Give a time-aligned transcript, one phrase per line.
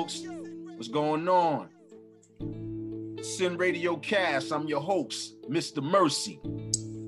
[0.00, 0.22] folks?
[0.76, 1.68] What's going on?
[3.22, 4.50] Sin Radio Cast.
[4.50, 5.82] I'm your host, Mr.
[5.82, 6.40] Mercy.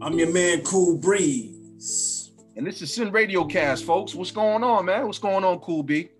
[0.03, 2.33] I'm your man, Cool Breeze.
[2.55, 4.15] And this is Sin Radio Cast, folks.
[4.15, 5.07] What's going on, man?
[5.07, 6.11] What's going on, Cool B?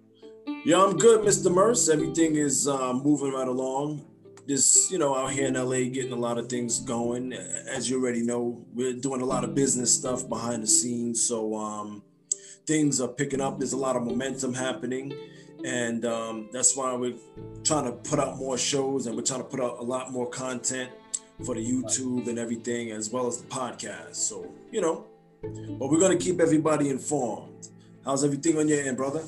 [0.65, 1.53] Yeah, I'm good, Mr.
[1.53, 1.93] Mercy.
[1.93, 4.07] Everything is uh, moving right along.
[4.49, 7.35] Just, you know, out here in LA, getting a lot of things going.
[7.35, 11.23] As you already know, we're doing a lot of business stuff behind the scenes.
[11.23, 12.03] So um,
[12.67, 13.59] things are picking up.
[13.59, 15.13] There's a lot of momentum happening
[15.65, 17.15] and um, that's why we're
[17.65, 20.29] trying to put out more shows and we're trying to put out a lot more
[20.29, 20.91] content
[21.45, 24.17] for the YouTube and everything, as well as the podcast.
[24.17, 25.07] So you know,
[25.43, 27.69] but we're gonna keep everybody informed.
[28.05, 29.23] How's everything on your end, brother?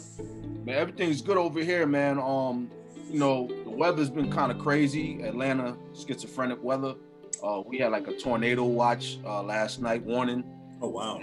[0.65, 2.19] Man, everything's good over here, man.
[2.19, 2.71] Um,
[3.09, 5.23] you know, the weather's been kind of crazy.
[5.23, 6.95] Atlanta, schizophrenic weather.
[7.43, 10.45] Uh, we had like a tornado watch uh, last night warning.
[10.81, 11.21] Oh wow!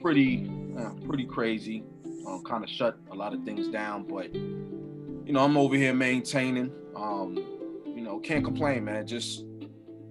[0.00, 1.84] Pretty, uh, pretty crazy
[2.26, 4.04] um, kind of shut a lot of things down.
[4.04, 6.72] But you know, I'm over here maintaining.
[6.96, 7.36] Um,
[7.86, 9.06] you know, can't complain, man.
[9.06, 9.44] Just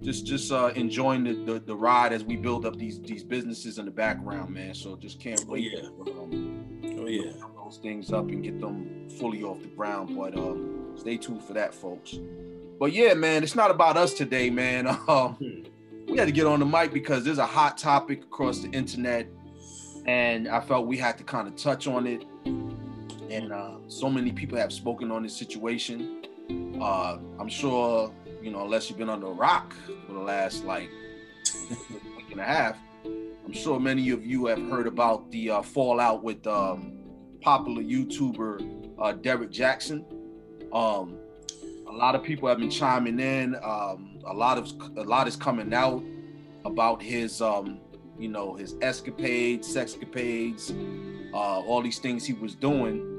[0.02, 3.78] just just uh, enjoying the, the, the ride as we build up these these businesses
[3.78, 4.74] in the background, man.
[4.74, 5.72] So just can't oh, wait.
[5.76, 6.12] Oh yeah.
[6.12, 7.32] Um, oh yeah.
[7.56, 10.16] Those things up and get them fully off the ground.
[10.16, 12.18] But um, stay tuned for that, folks.
[12.78, 14.86] But yeah, man, it's not about us today, man.
[15.08, 15.64] Um,
[16.06, 19.26] we had to get on the mic because there's a hot topic across the internet
[20.06, 22.24] and I felt we had to kind of touch on it.
[23.30, 26.26] And uh, so many people have spoken on this situation.
[26.80, 29.74] Uh, I'm sure, you know, unless you've been under a rock
[30.06, 30.90] for the last like
[32.16, 36.22] week and a half, I'm sure many of you have heard about the uh, fallout
[36.22, 36.98] with um,
[37.40, 40.04] popular YouTuber uh, Derrick Jaxn.
[40.72, 41.16] Um,
[41.86, 43.54] a lot of people have been chiming in.
[43.56, 46.02] Um, a lot of a lot is coming out
[46.64, 47.78] about his um,
[48.18, 50.72] you know, his escapades, sexcapades,
[51.32, 53.10] uh, all these things he was doing.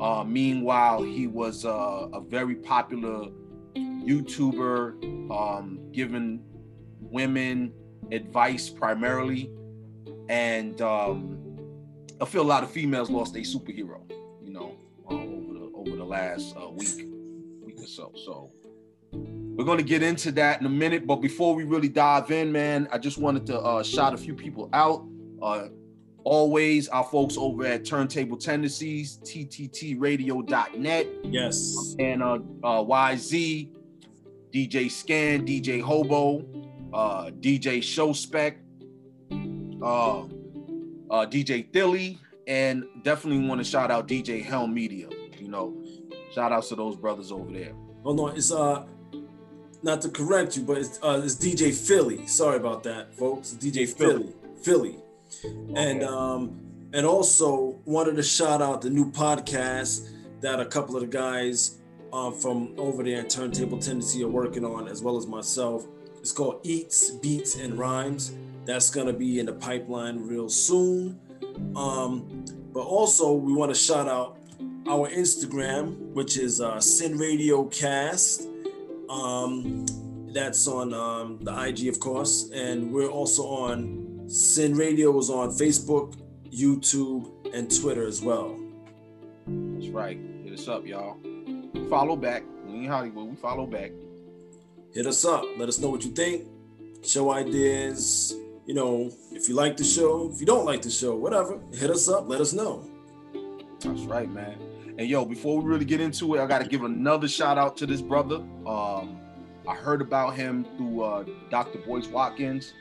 [0.00, 3.28] Uh, meanwhile, he was uh, a very popular
[3.76, 6.42] YouTuber, um, giving
[7.00, 7.72] women
[8.10, 9.50] advice primarily,
[10.28, 11.38] and um,
[12.20, 14.00] I feel a lot of females lost a superhero,
[14.42, 14.76] you know,
[15.10, 17.06] uh, over the over the last uh, week,
[17.62, 18.12] week or so.
[18.24, 18.50] So
[19.60, 22.50] we're going to get into that in a minute, but before we really dive in,
[22.50, 25.06] man, I just wanted to uh, shout a few people out.
[25.42, 25.66] Uh,
[26.24, 31.06] always, our folks over at Turntable Tendencies, tttradio.net.
[31.24, 31.94] Yes.
[31.98, 33.68] And uh, uh, YZ,
[34.50, 36.42] DJ Scan, DJ Hobo,
[36.94, 38.56] uh, DJ Show Spec,
[39.82, 40.26] uh, uh,
[41.26, 45.10] DJ Thilly, and definitely want to shout out DJ Helm Media.
[45.38, 45.84] You know,
[46.32, 47.74] shout outs to those brothers over there.
[48.04, 48.86] Hold on, it's uh
[49.82, 52.26] not to correct you, but it's, uh, it's DJ Philly.
[52.26, 53.50] Sorry about that, folks.
[53.52, 54.96] DJ Philly, Philly,
[55.44, 55.74] okay.
[55.74, 56.60] and um,
[56.92, 61.78] and also wanted to shout out the new podcast that a couple of the guys
[62.12, 65.86] uh, from over there at Turntable Tendency are working on, as well as myself.
[66.18, 68.34] It's called Eats, Beats, and Rhymes.
[68.66, 71.18] That's gonna be in the pipeline real soon.
[71.74, 74.38] Um, but also, we want to shout out
[74.86, 78.49] our Instagram, which is uh, Sin Radio Cast
[79.10, 79.86] um,
[80.32, 85.50] that's on um, the IG, of course, and we're also on Sin Radio is on
[85.50, 86.14] Facebook,
[86.52, 88.56] YouTube, and Twitter as well.
[89.48, 90.20] That's right.
[90.44, 91.16] Hit us up, y'all.
[91.88, 92.44] Follow back.
[92.64, 93.28] We in Hollywood.
[93.28, 93.90] We follow back.
[94.94, 95.44] Hit us up.
[95.58, 96.46] Let us know what you think.
[97.04, 98.36] Show ideas.
[98.66, 101.90] You know, if you like the show, if you don't like the show, whatever, hit
[101.90, 102.28] us up.
[102.28, 102.88] Let us know.
[103.80, 104.69] That's right, man.
[105.00, 107.74] And yo, before we really get into it, I got to give another shout out
[107.78, 108.34] to this brother.
[108.66, 109.18] Um,
[109.66, 111.78] I heard about him through uh, Dr.
[111.78, 112.74] Boyce Watkins.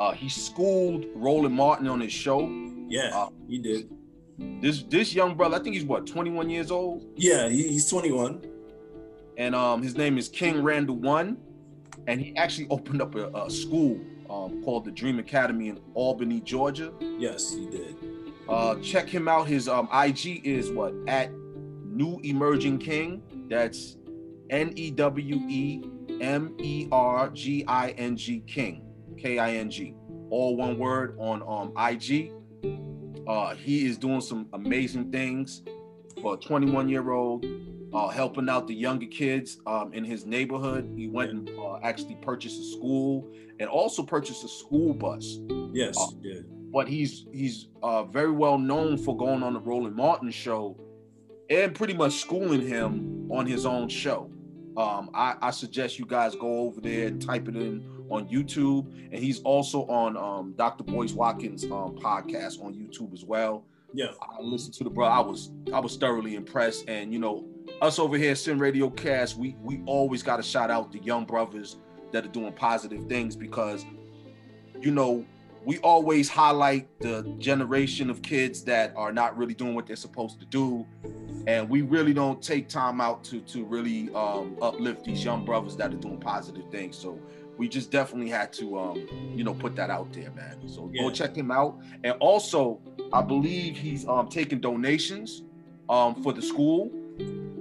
[0.00, 2.48] Uh, he schooled Roland Martin on his show.
[2.88, 3.90] Yeah, uh, he did.
[4.38, 7.04] This this young brother, I think he's what 21 years old.
[7.14, 8.42] Yeah, he, he's 21.
[9.36, 11.36] And um, his name is King Randall One,
[12.06, 14.00] and he actually opened up a, a school
[14.30, 16.90] um, called the Dream Academy in Albany, Georgia.
[17.18, 18.13] Yes, he did.
[18.48, 19.46] Uh, check him out.
[19.46, 21.30] His um, IG is what at
[21.84, 23.22] New Emerging King.
[23.48, 23.96] That's
[24.50, 25.82] N E W E
[26.20, 28.84] M E R G I N G King,
[29.16, 29.94] K I N G,
[30.30, 32.32] all one word on um IG.
[33.26, 35.62] Uh, he is doing some amazing things
[36.20, 37.46] for a 21 year old,
[37.94, 40.92] uh, helping out the younger kids um, in his neighborhood.
[40.94, 43.26] He went and uh, actually purchased a school
[43.58, 45.38] and also purchased a school bus.
[45.72, 46.40] Yes, uh, yeah
[46.74, 50.76] but he's he's uh, very well known for going on the Roland Martin show
[51.48, 54.28] and pretty much schooling him on his own show.
[54.76, 58.92] Um, I, I, suggest you guys go over there and type it in on YouTube.
[59.12, 60.82] And he's also on um, Dr.
[60.82, 63.64] Boyce Watkins' um, podcast on YouTube as well.
[63.92, 64.08] Yeah.
[64.20, 65.06] I listened to the bro.
[65.06, 66.88] I was I was thoroughly impressed.
[66.88, 67.46] And you know,
[67.82, 71.24] us over here, Sin Radio Cast, we we always got to shout out the young
[71.24, 71.76] brothers
[72.10, 73.86] that are doing positive things because
[74.80, 75.24] you know
[75.64, 80.40] we always highlight the generation of kids that are not really doing what they're supposed
[80.40, 80.86] to do.
[81.46, 85.76] And we really don't take time out to to really um, uplift these young brothers
[85.76, 86.96] that are doing positive things.
[86.96, 87.18] So
[87.56, 90.68] we just definitely had to um, you know put that out there man.
[90.68, 91.02] So yeah.
[91.02, 91.78] go check him out.
[92.02, 92.80] And also
[93.12, 95.42] i believe he's um, taking donations
[95.88, 96.90] um, for the school.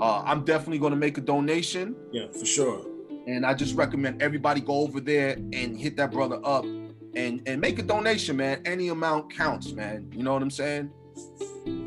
[0.01, 1.95] Uh, i'm definitely going to make a donation.
[2.11, 2.85] Yeah for sure.
[3.27, 6.65] And i just recommend everybody go over there and hit that brother up
[7.15, 8.61] and and make a donation, man.
[8.65, 10.11] Any amount counts, man.
[10.13, 10.91] You know what I'm saying?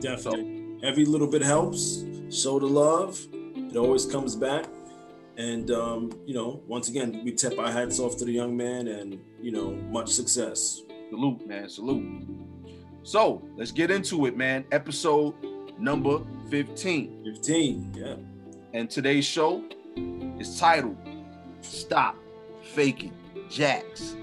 [0.00, 0.78] Definitely.
[0.80, 2.04] So, Every little bit helps.
[2.30, 3.20] Show the love.
[3.32, 4.66] It always comes back.
[5.36, 8.88] And um, you know, once again, we tip our hats off to the young man,
[8.88, 10.82] and you know, much success.
[11.10, 11.68] Salute, man.
[11.68, 12.26] Salute.
[13.02, 14.64] So let's get into it, man.
[14.72, 15.34] Episode
[15.78, 16.20] number
[16.50, 17.22] 15.
[17.24, 18.14] 15, yeah.
[18.72, 19.62] And today's show
[20.40, 20.96] is titled
[21.60, 22.16] Stop
[22.62, 23.12] Faking
[23.48, 24.16] Jacks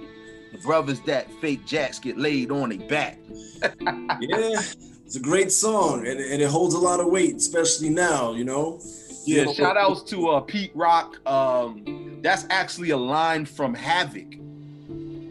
[0.53, 3.19] the brothers that fake jacks get laid on their back.
[3.81, 4.61] yeah,
[5.05, 8.45] it's a great song and, and, it holds a lot of weight, especially now, you
[8.45, 8.79] know.
[9.25, 11.25] Yeah, you know, shout outs to uh, Pete Rock.
[11.27, 14.35] Um, that's actually a line from Havoc.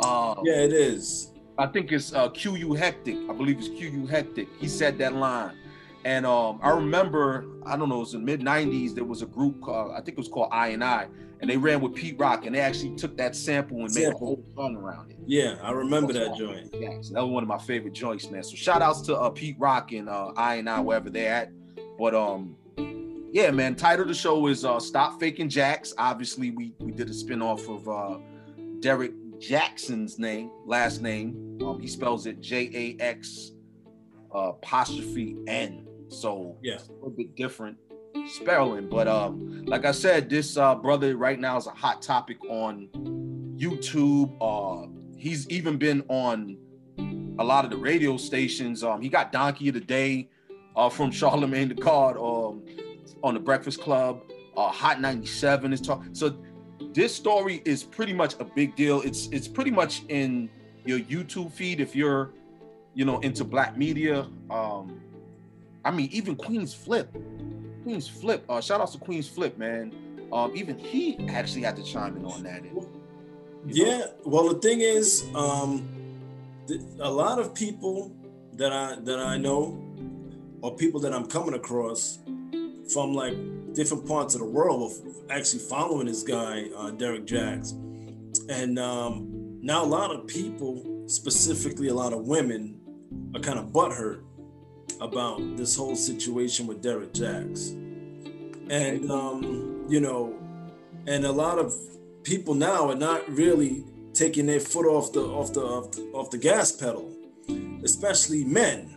[0.04, 1.30] Um, yeah, it is.
[1.58, 3.16] I think it's uh, QU Hectic.
[3.30, 4.48] I believe it's QU Hectic.
[4.58, 5.52] He said that line.
[6.04, 9.26] And um, I remember, I don't know, it was in mid 90s, there was a
[9.26, 11.06] group called, I think it was called I and I,
[11.40, 14.10] and they ran with Pete Rock, and they actually took that sample and sample.
[14.10, 15.18] made a whole song around it.
[15.26, 16.70] Yeah, I remember that joint.
[16.72, 18.42] Yeah, so that was one of my favorite joints, man.
[18.42, 21.50] So shout outs to uh, Pete Rock and uh, I and I, wherever they're at.
[21.98, 22.56] But um,
[23.32, 23.74] yeah, man.
[23.74, 27.42] Title of the show is uh, "Stop Faking Jacks." Obviously, we we did a spin
[27.42, 28.18] off of uh,
[28.78, 31.58] Derrick Jaxn's name, last name.
[31.60, 32.70] Um, he spells it J
[33.00, 33.52] A X
[34.34, 35.86] uh, apostrophe N.
[36.12, 37.76] So yeah, a little bit different
[38.28, 38.88] spelling.
[38.88, 42.88] But um, like I said, this uh, brother right now is a hot topic on
[43.56, 44.36] YouTube.
[44.40, 46.56] Uh, he's even been on
[47.38, 48.84] a lot of the radio stations.
[48.84, 50.28] Um, he got Donkey of the Day
[50.76, 52.62] uh, from Charlemagne the God um,
[53.22, 54.20] on the Breakfast Club.
[54.56, 56.14] Uh, Hot 97 is talking.
[56.14, 56.36] So
[56.92, 59.00] this story is pretty much a big deal.
[59.00, 60.50] It's it's pretty much in
[60.84, 62.34] your YouTube feed if you're,
[62.94, 64.28] you know, into black media.
[64.50, 65.00] Um,
[65.84, 67.08] I mean, even Queenzflip
[67.82, 68.44] Queen's Flip.
[68.48, 69.92] Uh, shout out to Queenzflip, man.
[70.32, 72.62] Um, even he actually had to chime in on that.
[73.66, 73.98] Yeah.
[73.98, 74.12] Know.
[74.24, 75.88] Well, the thing is, um,
[76.66, 78.14] th- a lot of people
[78.54, 79.82] that I that I know,
[80.62, 82.18] or people that I'm coming across
[82.92, 83.34] from like
[83.74, 87.72] different parts of the world, of actually following this guy, uh, Derek Jacks,
[88.48, 92.80] and um, now a lot of people, specifically a lot of women,
[93.34, 94.22] are kind of butthurt
[95.00, 97.68] about this whole situation with Derek Jacks.
[98.70, 100.38] And, um, you know,
[101.06, 101.74] and a lot of
[102.22, 103.84] people now are not really
[104.14, 107.10] taking their foot off the off the off the, off the gas pedal,
[107.82, 108.96] especially men,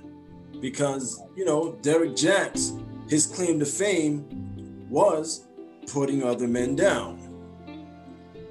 [0.62, 2.74] because you know Derek Jacks,
[3.10, 5.48] his claim to fame was
[5.92, 7.22] putting other men down.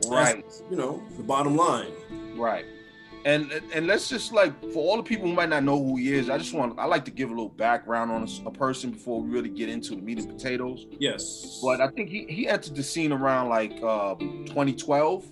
[0.09, 0.43] Right.
[0.43, 1.93] That's, you know the bottom line.
[2.37, 2.67] Right
[3.25, 6.13] and and let's just like for all the people who might not know who he
[6.13, 8.91] is, I just want I like to give a little background on a, a, person
[8.91, 10.87] before we really get into the meat and potatoes.
[10.99, 15.25] Yes, but I think he he entered the scene around like um, 2012.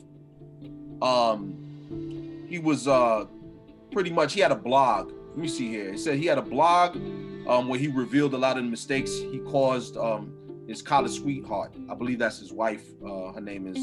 [1.02, 3.26] Um, he was uh
[3.90, 5.12] pretty much he had a blog.
[5.30, 5.92] Let me see here.
[5.92, 6.96] He said he had a blog
[7.46, 10.32] um where he revealed a lot of the mistakes he caused um
[10.66, 11.74] his college sweetheart.
[11.90, 12.84] I believe that's his wife.
[13.04, 13.76] Uh, her name is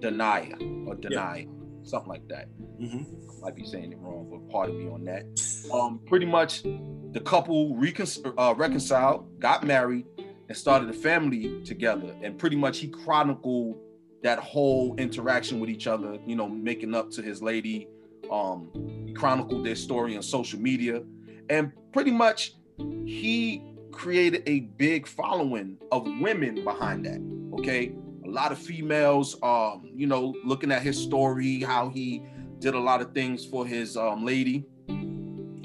[0.00, 0.54] Denaya
[0.86, 1.59] or Denaya, yeah.
[1.84, 2.48] Something like that.
[2.80, 5.24] Mm-hmm might be saying it wrong, but pardon me on that.
[5.72, 10.06] Um, pretty much, the couple recon- uh, reconciled, got married,
[10.48, 12.14] and started a family together.
[12.22, 13.78] And pretty much, he chronicled
[14.22, 16.18] that whole interaction with each other.
[16.26, 17.88] You know, making up to his lady.
[18.30, 18.70] Um,
[19.06, 21.02] he chronicled their story on social media,
[21.48, 27.20] and pretty much, he created a big following of women behind that.
[27.58, 27.92] Okay,
[28.30, 32.22] a lot of females, um, you know, looking at his story, how he
[32.60, 34.64] did a lot of things for his um, lady,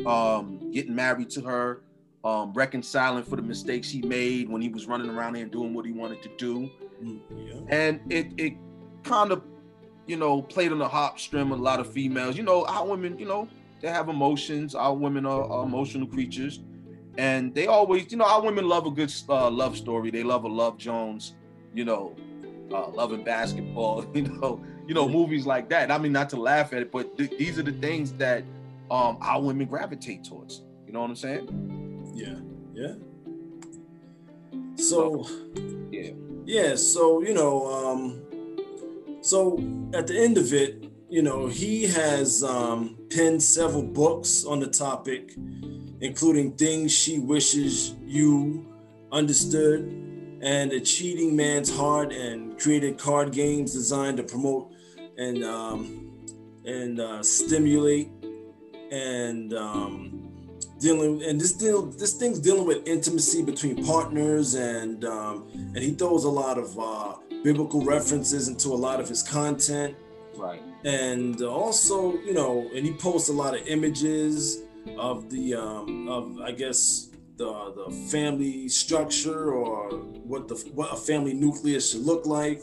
[0.05, 1.83] um, getting married to her,
[2.23, 5.73] um, reconciling for the mistakes he made when he was running around here and doing
[5.75, 6.69] what he wanted to do.
[7.03, 7.61] Mm, yeah.
[7.69, 8.53] And it it
[9.03, 9.43] kind of,
[10.07, 12.35] you know, played on the hop string a lot of females.
[12.35, 13.47] You know, our women, you know,
[13.81, 14.73] they have emotions.
[14.73, 16.61] Our women are, are emotional creatures.
[17.17, 20.09] And they always, you know, our women love a good uh, love story.
[20.09, 21.35] They love a Love Jones,
[21.73, 22.15] you know,
[22.73, 25.91] uh, loving basketball, you know, you know, movies like that.
[25.91, 28.43] I mean, not to laugh at it, but th- these are the things that
[28.91, 30.63] um, our women gravitate towards.
[30.85, 32.13] You know what I'm saying?
[32.13, 32.39] Yeah,
[32.73, 32.93] yeah.
[34.75, 35.27] So,
[35.91, 36.11] yeah,
[36.45, 36.75] yeah.
[36.75, 38.21] So you know, um,
[39.21, 39.57] so
[39.93, 44.67] at the end of it, you know, he has um, penned several books on the
[44.67, 45.33] topic,
[46.01, 48.65] including Things She Wishes You
[49.11, 49.81] Understood
[50.41, 54.71] and A Cheating Man's Heart, and created card games designed to promote
[55.17, 56.11] and um,
[56.65, 58.09] and uh, stimulate
[58.91, 60.25] and um,
[60.79, 65.91] dealing and this deal this thing's dealing with intimacy between partners and um, and he
[65.91, 69.95] throws a lot of uh, biblical references into a lot of his content.
[70.35, 70.61] Right.
[70.83, 74.63] And also you know and he posts a lot of images
[74.97, 79.89] of the um, of I guess the the family structure or
[80.31, 82.61] what the what a family nucleus should look like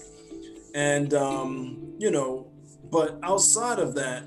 [0.75, 2.47] and um, you know
[2.91, 4.25] but outside of that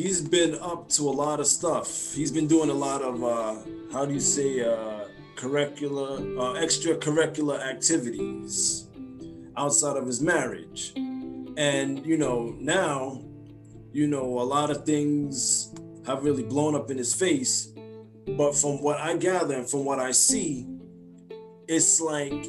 [0.00, 2.14] he's been up to a lot of stuff.
[2.14, 3.56] He's been doing a lot of uh,
[3.92, 5.04] how do you say uh,
[5.36, 8.86] curricular, uh, extracurricular activities
[9.56, 13.22] outside of his marriage, and you know now,
[13.92, 15.72] you know a lot of things
[16.06, 17.69] have really blown up in his face.
[18.36, 20.66] But from what I gather and from what I see,
[21.68, 22.46] it's like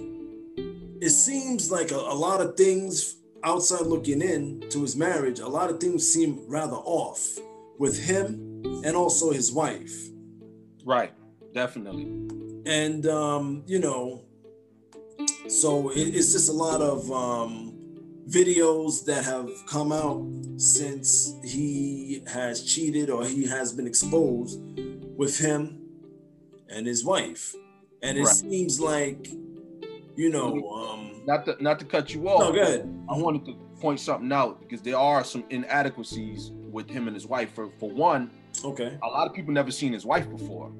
[1.01, 5.47] it seems like a, a lot of things outside looking in to his marriage, a
[5.47, 7.37] lot of things seem rather off
[7.79, 10.09] with him and also his wife.
[10.85, 11.11] Right,
[11.53, 12.03] definitely.
[12.65, 14.21] And um, you know,
[15.47, 17.73] so it, it's just a lot of um,
[18.29, 20.23] videos that have come out
[20.57, 24.59] since he has cheated or he has been exposed
[25.17, 25.79] with him
[26.69, 27.55] and his wife,
[28.01, 28.35] and it right.
[28.35, 29.27] seems like,
[30.15, 32.39] you know, um, not to not to cut you off.
[32.39, 33.05] No, go ahead.
[33.09, 37.25] I wanted to point something out because there are some inadequacies with him and his
[37.25, 37.53] wife.
[37.53, 38.31] For for one,
[38.63, 40.71] okay, a lot of people never seen his wife before.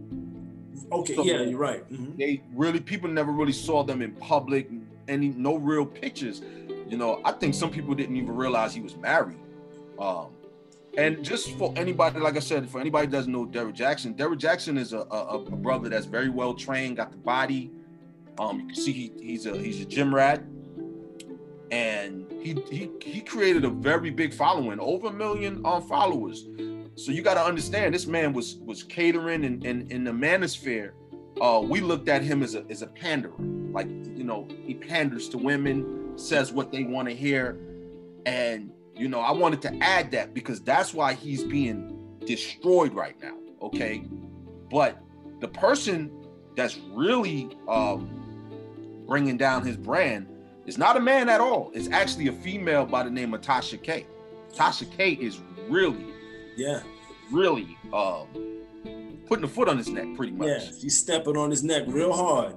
[0.91, 1.89] Okay, so yeah, you're right.
[1.91, 2.17] Mm-hmm.
[2.17, 4.69] They really people never really saw them in public,
[5.07, 6.41] any no real pictures.
[6.88, 9.38] You know, I think some people didn't even realize he was married.
[10.00, 10.27] Um,
[10.98, 14.39] and just for anybody, like I said, for anybody that doesn't know Derrick Jaxn, Derrick
[14.39, 17.71] Jaxn is a, a, a brother that's very well trained, got the body.
[18.39, 20.43] Um, you can see he, he's a he's a gym rat
[21.71, 26.48] and he he he created a very big following, over a million um, followers.
[26.95, 30.12] So you got to understand, this man was was catering and in, in, in, the
[30.12, 30.91] manosphere.
[31.39, 33.33] Uh, we looked at him as a as a panderer,
[33.71, 37.57] like you know, he panders to women, says what they want to hear,
[38.25, 38.71] and
[39.01, 43.36] you know, I wanted to add that because that's why he's being destroyed right now.
[43.60, 44.03] Okay,
[44.70, 45.01] but
[45.39, 46.12] the person
[46.55, 50.27] that's really um, bringing down his brand
[50.67, 51.72] is not a man at all.
[51.74, 54.05] It's actually a female by the name of Tasha K.
[54.53, 56.05] Tasha K is really,
[56.55, 56.81] yeah,
[57.31, 58.27] really um,
[59.25, 60.48] putting a foot on his neck, pretty much.
[60.48, 62.53] Yeah, she's stepping on his neck real hard.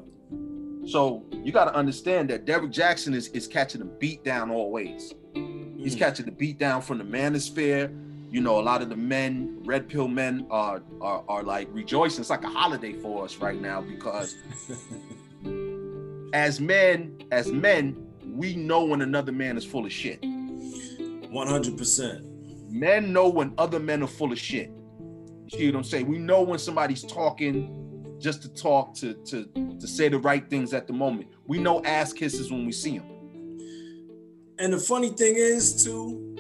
[0.87, 5.15] So you got to understand that Derrick Jaxn is is catching a beat down always.
[5.85, 7.95] He's catching the beat down from the manosphere.
[8.31, 12.21] You know, a lot of the men, red pill men, are are, are like rejoicing.
[12.21, 14.35] It's like a holiday for us right now because
[16.33, 20.23] as men, as men, we know when another man is full of shit.
[20.23, 22.71] 100%.
[22.71, 24.71] Men know when other men are full of shit.
[25.45, 26.09] You see what I'm saying?
[26.09, 29.45] We know when somebody's talking just to talk, to to
[29.79, 31.29] to say the right things at the moment.
[31.47, 33.14] We know ass kisses when we see them.
[34.59, 36.37] And the funny thing is, too,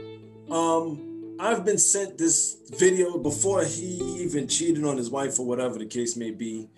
[0.50, 5.78] um, I've been sent this video before he even cheated on his wife or whatever
[5.78, 6.68] the case may be.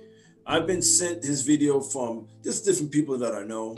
[0.46, 3.76] I've been sent his video from just different people that I know,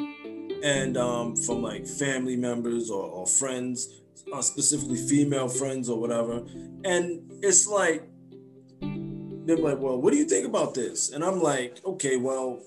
[0.62, 6.44] and um, from like family members or, or friends, uh, specifically female friends or whatever.
[6.84, 8.08] And it's like
[8.80, 12.60] they're like, "Well, what do you think about this?" And I'm like, "Okay, well,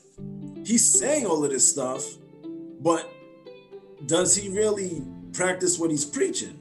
[0.65, 2.03] he's saying all of this stuff,
[2.81, 3.09] but
[4.05, 5.03] does he really
[5.33, 6.59] practice what he's preaching?"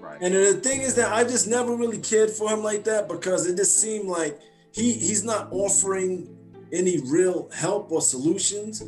[0.00, 0.20] Right.
[0.20, 3.46] And the thing is that I just never really cared for him like that because
[3.46, 4.38] it just seemed like
[4.72, 6.36] he he's not offering
[6.72, 8.82] any real help or solutions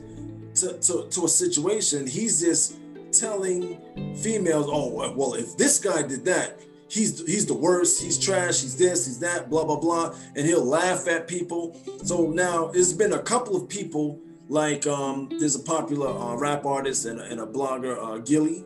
[0.55, 2.07] to, to, to a situation.
[2.07, 2.79] He's just
[3.13, 3.79] telling
[4.17, 8.77] females, oh, well, if this guy did that, he's he's the worst, he's trash, he's
[8.77, 10.15] this, he's that, blah, blah, blah.
[10.37, 11.77] And he'll laugh at people.
[12.05, 16.65] So now it's been a couple of people, like um, there's a popular uh, rap
[16.65, 18.65] artist and, and a blogger, uh, Gillie,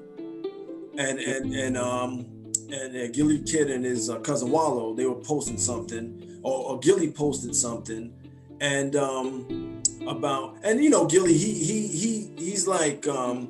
[0.98, 2.26] and and and um
[2.70, 6.78] and uh, Gillie Kid and his uh, cousin Wallo, they were posting something, or, or
[6.80, 8.12] Gillie posted something,
[8.60, 13.48] and um, about and you know Gillie, he he he he's like um,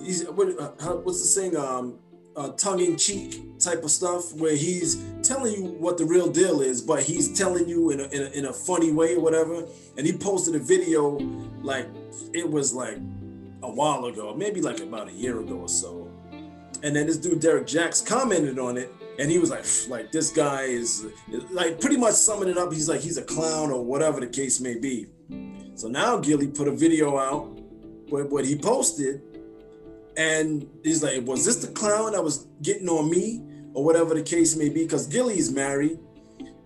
[0.00, 0.46] he's what,
[1.04, 1.56] what's the saying?
[1.56, 1.98] Um
[2.36, 7.02] uh, tongue-in-cheek type of stuff where he's telling you what the real deal is, but
[7.02, 9.64] he's telling you in a, in a, in a funny way or whatever.
[9.96, 11.18] And he posted a video
[11.62, 11.86] like
[12.32, 12.96] it was like
[13.62, 16.10] a while ago, maybe like about a year ago or so.
[16.82, 20.30] And then this dude derek jacks commented on it, and he was like, like this
[20.30, 21.06] guy is
[21.50, 22.72] like pretty much summing it up.
[22.72, 25.06] He's like he's a clown or whatever the case may be.
[25.74, 27.58] So now Gillie put a video out
[28.10, 29.22] with what he posted,
[30.16, 33.42] and he's like, was this the clown that was getting on me
[33.74, 34.82] or whatever the case may be?
[34.82, 35.98] Because Gillie's married.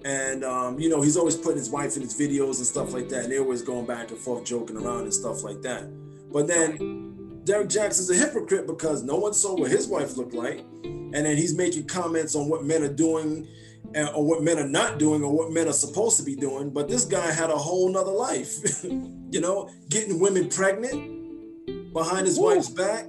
[0.05, 3.09] And um, you know, he's always putting his wife in his videos and stuff like
[3.09, 3.25] that.
[3.25, 5.85] And they're always going back and forth, joking around and stuff like that.
[6.33, 10.61] But then Derrick Jaxn's a hypocrite because no one saw what his wife looked like.
[10.85, 13.49] And then he's making comments on what men are doing
[13.95, 16.71] or what men are not doing or what men are supposed to be doing.
[16.71, 22.39] But this guy had a whole nother life, you know, getting women pregnant behind his
[22.39, 22.43] Ooh.
[22.43, 23.07] wife's back.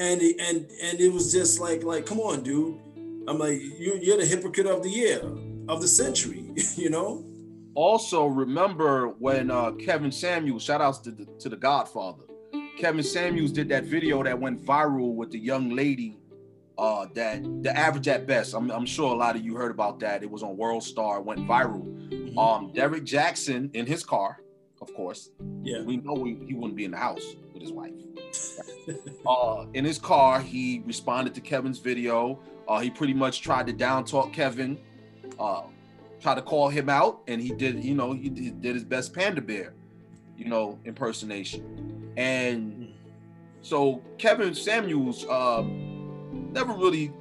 [0.00, 2.80] And, he, and and it was just like like come on dude
[3.28, 5.20] i'm like you, you're the hypocrite of the year
[5.68, 7.22] of the century you know
[7.74, 12.22] also remember when uh, kevin samuels shout outs to the, to the godfather
[12.78, 16.16] kevin samuels did that video that went viral with the young lady
[16.78, 18.54] uh, that the average at best.
[18.54, 20.22] I'm, I'm, sure a lot of you heard about that.
[20.22, 21.84] It was on World Star, went viral.
[22.08, 22.38] Mm-hmm.
[22.38, 24.40] Um, Derrick Jaxn in his car,
[24.80, 25.28] of course.
[25.62, 27.92] Yeah, we know he wouldn't be in the house with his wife.
[29.26, 32.38] uh, in his car, he responded to Kevin's video.
[32.68, 34.78] Uh, he pretty much tried to down talk Kevin,
[35.38, 35.62] uh,
[36.20, 37.82] tried to call him out, and he did.
[37.84, 39.74] You know, he did, his best Panda Bear,
[40.36, 42.12] you know, impersonation.
[42.16, 42.92] And
[43.62, 45.24] so Kevin Samuels.
[45.26, 45.64] Uh,
[46.52, 47.12] never really,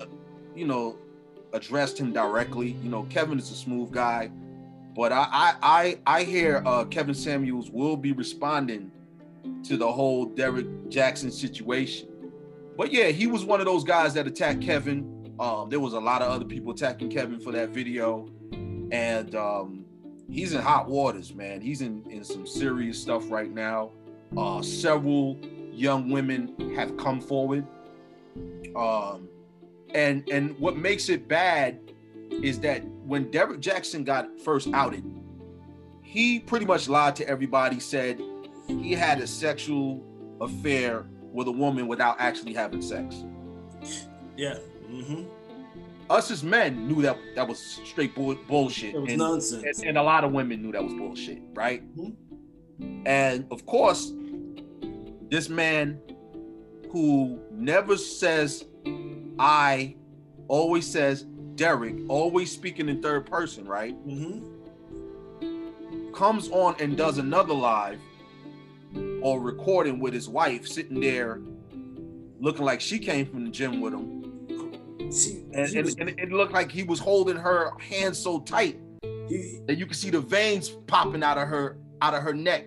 [0.56, 0.98] you know,
[1.54, 2.78] addressed him directly.
[2.84, 4.30] You know, Kevin is a smooth guy,
[4.96, 8.92] but I I I, I hear uh, Kevin Samuels will be responding
[9.64, 12.10] to the whole Derrick Jaxn situation.
[12.78, 15.34] But yeah, he was one of those guys that attacked Kevin.
[15.40, 18.30] Um, there was a lot of other people attacking Kevin for that video,
[18.92, 19.86] and um,
[20.30, 21.62] he's in hot waters, man.
[21.62, 23.92] He's in in some serious stuff right now.
[24.38, 25.38] Uh, several
[25.72, 27.66] young women have come forward
[28.76, 29.28] um,
[29.94, 31.80] and and what makes it bad
[32.44, 35.04] is that when Derrick Jaxn got first outed,
[36.02, 38.22] he pretty much lied to everybody, said
[38.70, 40.06] he had a sexual
[40.40, 43.24] affair with a woman without actually having sex.
[44.38, 44.58] Yeah.
[44.90, 45.24] Mm-hmm.
[46.10, 48.96] Us as men knew that that was straight bull- bullshit.
[48.96, 49.80] It was and, nonsense.
[49.80, 51.84] And, and, a lot of women knew that was bullshit, right?
[51.98, 53.04] Mm-hmm.
[53.06, 54.14] And of course,
[55.30, 56.00] this man
[56.92, 58.66] who never says
[59.38, 59.96] I,
[60.48, 63.96] always says Derek, always speaking in third person, right?
[64.08, 64.56] Mm-hmm.
[66.14, 68.00] Comes on and does another live
[69.22, 71.42] or recording with his wife sitting there
[72.40, 75.12] looking like she came from the gym with him.
[75.12, 78.80] See, and, and, and, it looked like he was holding her hand so tight
[79.28, 82.66] he, that you could see the veins popping out of her out of her neck.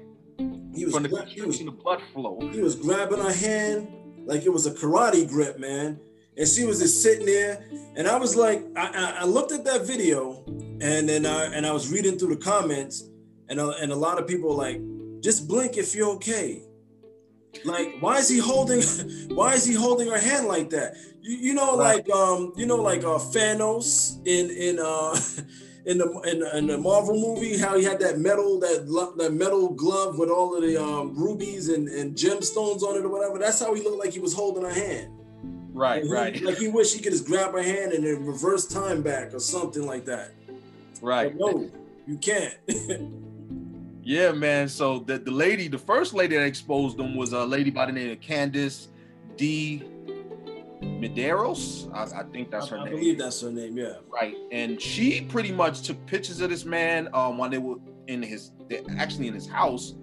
[0.75, 2.41] He was, from the, he was the blood flow.
[2.53, 3.89] He was grabbing her hand
[4.25, 6.01] like it was a karate grip, man.
[6.37, 7.63] And she was just sitting there,
[7.95, 10.43] and I was like, I, I looked at that video,
[10.81, 13.05] and then I and I was reading through the comments,
[13.51, 14.81] and a, and a lot of people like,
[15.23, 16.63] just blink if you're okay.
[17.65, 18.83] Like, why is he holding?
[19.37, 20.97] Why is he holding her hand like that?
[21.21, 25.19] You, you know, like um, you know, like uh, Thanos in in uh.
[25.85, 28.87] in the in, in, the Marvel movie, how he had that metal that
[29.19, 33.09] that metal glove with all of the um, rubies and, and gemstones on it or
[33.09, 33.39] whatever.
[33.39, 35.11] That's how he looked like he was holding her hand.
[35.73, 36.43] Right, like right.
[36.43, 39.41] Like he wished he could just grab her hand and then reverse time back or
[39.41, 40.33] something like that.
[41.01, 41.37] Right.
[41.37, 41.71] But no,
[42.07, 42.55] you can't.
[44.03, 44.69] yeah, man.
[44.69, 47.93] So the, the lady, the first lady that exposed them was a lady by the
[47.93, 48.89] name of Candice
[49.37, 49.85] D.
[50.83, 51.93] Medeiros.
[51.95, 52.95] I, I, think that's her I name.
[52.95, 53.77] I believe that's her name.
[53.77, 53.95] Yeah.
[54.09, 57.77] Right, and she pretty much took pictures of this man um, when they were
[58.09, 58.51] in his,
[58.99, 59.95] actually in his house,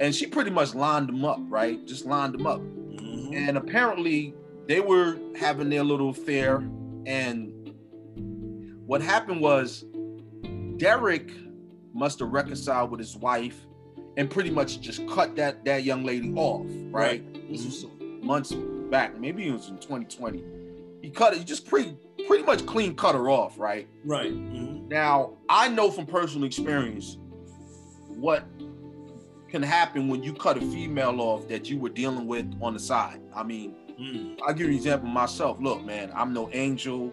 [0.00, 1.40] and she pretty much lined them up.
[1.48, 3.34] Right, just lined them up, mm-hmm.
[3.34, 4.34] and apparently
[4.66, 6.56] they were having their little affair,
[7.06, 7.74] and
[8.86, 9.84] what happened was
[10.76, 11.30] Derrick
[11.98, 13.66] must have reconciled with his wife
[14.16, 16.64] and pretty much just cut that that young lady off.
[16.66, 17.32] Right, right.
[17.32, 17.52] Mm-hmm.
[17.52, 17.86] this was
[18.22, 18.52] months
[18.90, 19.18] back.
[19.18, 20.42] Maybe it was in 2020.
[21.02, 21.38] He cut it.
[21.38, 23.88] He just pretty pretty much clean cut her off, right?
[24.04, 24.32] Right.
[24.32, 24.88] Mm-hmm.
[24.88, 27.18] Now I know from personal experience
[28.08, 28.44] what
[29.48, 32.80] can happen when you cut a female off that you were dealing with on the
[32.80, 33.20] side.
[33.34, 34.38] I mean, mm.
[34.46, 35.58] I'll give you an example myself.
[35.60, 37.12] Look, man, I'm no angel.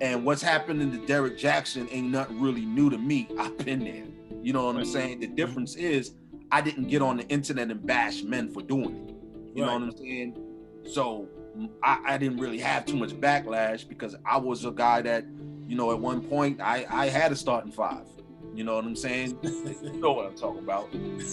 [0.00, 3.28] And what's happening to Derrick Jaxn ain't nothing really new to me.
[3.38, 4.04] I've been there.
[4.42, 5.20] You know what I'm saying?
[5.20, 6.14] The difference is
[6.52, 9.14] I didn't get on the internet and bash men for doing it.
[9.56, 9.68] You right.
[9.68, 10.38] know what I'm saying?
[10.84, 11.28] So
[11.82, 15.24] I, I didn't really have too much backlash because I was a guy that,
[15.66, 18.06] you know, at one point I, I had a starting five.
[18.54, 19.38] You know what I'm saying?
[19.42, 20.90] you know what I'm talking about.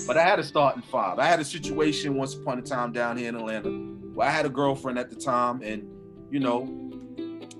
[0.07, 1.19] But I had a starting five.
[1.19, 3.69] I had a situation once upon a time down here in Atlanta
[4.13, 5.87] where I had a girlfriend at the time, and
[6.31, 6.67] you know,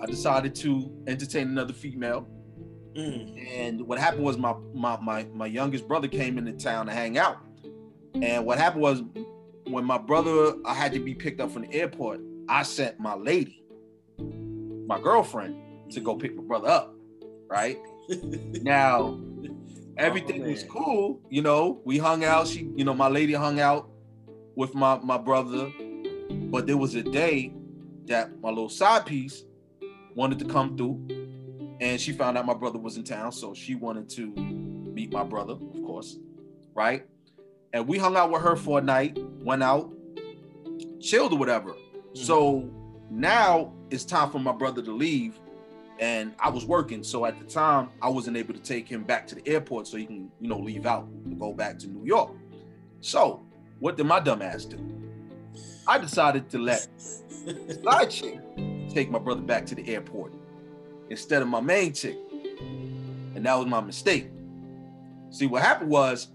[0.02, 2.28] I decided to entertain another female.
[2.96, 3.52] Mm.
[3.52, 7.18] And what happened was my, my my my youngest brother came into town to hang
[7.18, 7.38] out.
[8.22, 9.04] And what happened was
[9.68, 13.16] when my brother I had to be picked up from the airport, I sent my
[13.16, 13.64] lady,
[14.88, 16.96] my girlfriend, to go pick my brother up.
[17.50, 17.78] Right
[18.62, 19.20] now,
[19.98, 21.22] everything oh, was cool.
[21.30, 22.48] You know, we hung out.
[22.48, 23.90] She, you know, my lady hung out
[24.56, 25.70] with my my brother,
[26.30, 27.54] but there was a day
[28.06, 29.44] that my little side piece
[30.16, 31.06] wanted to come through,
[31.80, 35.24] and she found out my brother was in town, so she wanted to meet my
[35.24, 36.18] brother, of course,
[36.74, 37.06] right?
[37.74, 39.92] And we hung out with her for a night, went out,
[41.02, 41.72] chilled or whatever.
[41.72, 42.24] Mm-hmm.
[42.24, 42.70] So
[43.12, 45.38] now it's time for my brother to leave
[46.00, 47.04] and I was working.
[47.04, 49.98] So at the time, I wasn't able to take him back to the airport so
[49.98, 52.32] he can, you know, leave out to go back to New York.
[53.02, 53.42] So
[53.80, 54.78] what did my dumb ass do?
[55.88, 56.88] I decided to let
[57.84, 58.40] side chick
[58.96, 60.34] take my brother back to the airport
[61.10, 62.18] instead of my main chick.
[63.36, 64.30] And that was my mistake.
[65.30, 66.30] See, what happened was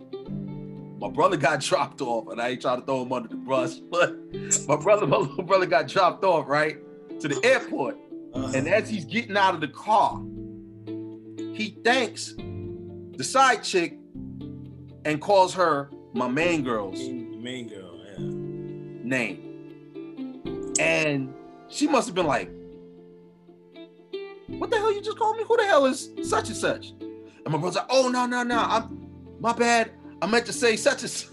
[0.99, 3.77] my brother got dropped off, and I ain't trying to throw him under the bus,
[3.91, 4.15] but
[4.69, 6.77] my brother, my little brother got dropped off, right?
[7.21, 7.97] To the airport.
[8.35, 8.53] Uh-huh.
[8.55, 10.21] And as he's getting out of the car,
[11.55, 12.35] he thanks
[13.17, 13.99] the side chick
[15.05, 18.19] and calls her my main girl's main girl, yeah.
[19.03, 19.47] name.
[20.79, 21.35] And
[21.71, 22.51] she must have been like,
[24.49, 25.45] What the hell you just called me?
[25.47, 26.91] Who the hell is such and such?
[26.91, 28.59] And my brother's like, Oh no, no, no.
[28.59, 29.09] I'm
[29.41, 29.93] my bad.
[30.21, 31.31] I meant to say such and such.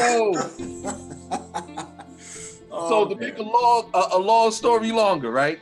[0.00, 0.32] Yo.
[2.72, 5.58] Oh, so to make a long a, a, long story longer, right?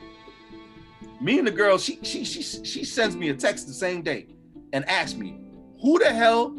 [1.23, 4.27] Me and the girl, she she she she sends me a text the same day
[4.75, 5.39] and asks me,
[5.81, 6.55] "Who the hell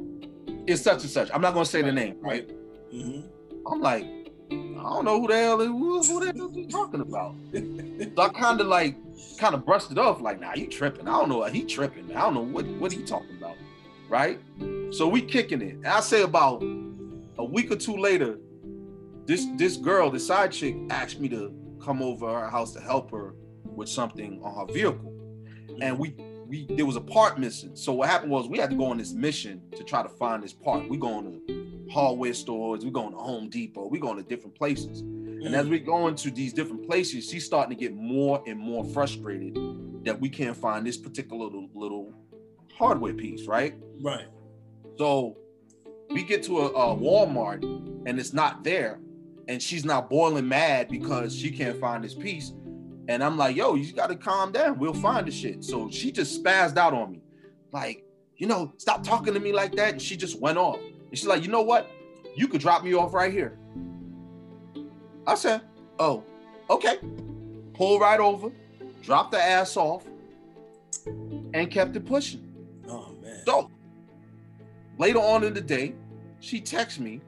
[0.66, 2.50] is such and such?" I'm not gonna say the name, right?
[2.92, 3.39] Mm-hmm.
[3.68, 4.06] I'm like,
[4.52, 7.36] I don't know who the hell who, who the hell he talking about.
[7.54, 8.96] so I kind of like
[9.38, 11.08] kind of brushed it off, like, nah, you tripping.
[11.08, 11.44] I don't know.
[11.44, 12.16] He tripping.
[12.16, 13.58] I don't know what what he talking about,
[14.08, 14.40] right?
[14.92, 15.76] So we kicking it.
[15.76, 18.38] And I say about a week or two later,
[19.26, 23.12] this this girl, the side chick, asked me to come over her house to help
[23.12, 25.14] her with something on her vehicle,
[25.82, 26.16] and we
[26.48, 27.76] we there was a part missing.
[27.76, 30.44] So what happened was we had to go on this mission to try to find
[30.44, 30.90] this part.
[30.90, 31.59] We going to
[31.92, 35.02] hardware stores, we're going to Home Depot, we're going to different places.
[35.02, 35.72] And as mm.
[35.72, 39.56] we go into these different places, she's starting to get more and more frustrated
[40.06, 42.14] that we can't find this particular little, little
[42.78, 43.76] hardware piece, right?
[44.02, 44.28] Right.
[44.98, 45.38] So
[46.10, 47.64] we get to a, a Walmart
[48.06, 49.00] and it's not there
[49.50, 52.54] and she's now boiling mad because she can't find this piece.
[53.08, 54.78] And I'm like, yo, you gotta calm down.
[54.78, 55.64] We'll find the shit.
[55.64, 57.24] So she just spazzed out on me.
[57.72, 58.06] Like,
[58.38, 59.94] you know, stop talking to me like that.
[59.94, 60.80] And she just went off.
[61.10, 61.90] And she's like, you know what?
[62.36, 63.58] You could drop me off right here.
[65.26, 65.62] I said,
[66.00, 66.24] oh,
[66.70, 67.00] okay.
[67.74, 68.52] Pull right over,
[69.02, 70.04] drop the ass off,
[71.06, 72.46] and kept it pushing.
[72.88, 73.42] Oh man.
[73.46, 73.72] So
[74.98, 75.94] later on in the day,
[76.40, 77.22] she texts me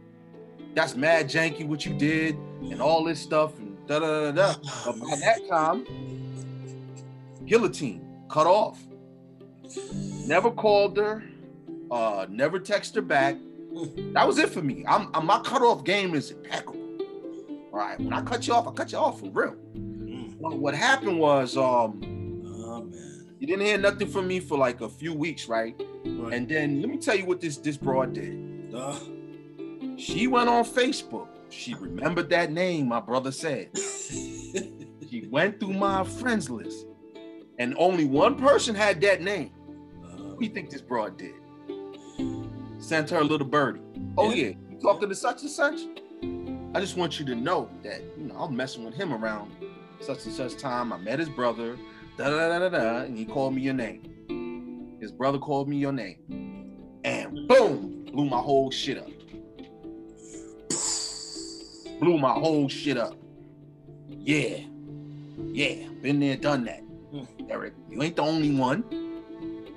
[0.73, 4.55] that's mad janky what you did and all this stuff and da da da da.
[4.85, 5.85] But by that time,
[7.45, 8.79] guillotine cut off.
[10.25, 11.23] Never called her,
[11.89, 13.37] uh, never texted her back.
[14.13, 14.83] That was it for me.
[14.87, 16.79] I'm, I'm my cutoff game is impeccable.
[17.71, 19.55] All right, when I cut you off, I cut you off for real.
[20.39, 22.01] Well, what happened was, um,
[22.65, 25.75] oh man, you didn't hear nothing from me for like a few weeks, right?
[26.05, 26.33] right.
[26.33, 28.73] And then let me tell you what this this broad did.
[28.75, 28.97] Uh.
[29.97, 31.27] She went on Facebook.
[31.49, 33.69] She remembered that name, my brother said.
[33.77, 36.87] she went through my friends list,
[37.59, 39.51] and only one person had that name.
[40.01, 41.35] What do you think this broad did?
[42.81, 43.79] Sent her a little birdie.
[44.17, 45.79] Oh yeah, you talking to such and such?
[46.73, 49.51] I just want you to know that you know I'm messing with him around
[50.01, 50.91] such and such time.
[50.91, 51.77] I met his brother,
[52.17, 54.97] da da da da da, and he called me your name.
[54.99, 59.09] His brother called me your name, and boom, blew my whole shit up
[62.01, 63.15] blew my whole shit up.
[64.09, 64.57] Yeah,
[65.37, 66.81] yeah, been there, done that.
[67.13, 67.27] Mm.
[67.49, 68.83] Eric, you ain't the only one.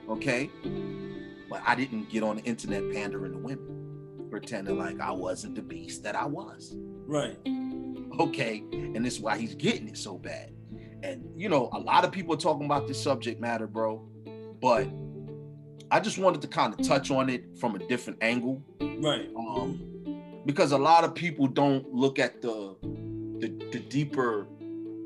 [0.08, 0.50] Okay,
[1.54, 5.62] but I didn't get on the internet pandering to women, pretending like I wasn't the
[5.62, 6.74] beast that I was.
[7.06, 7.38] Right.
[8.18, 10.52] Okay, and this is why he's getting it so bad.
[11.04, 14.04] And you know, a lot of people are talking about this subject matter, bro.
[14.60, 14.88] But
[15.92, 18.60] I just wanted to kind of touch on it from a different angle.
[18.80, 19.28] Right.
[19.38, 24.48] Um, because a lot of people don't look at the the, the deeper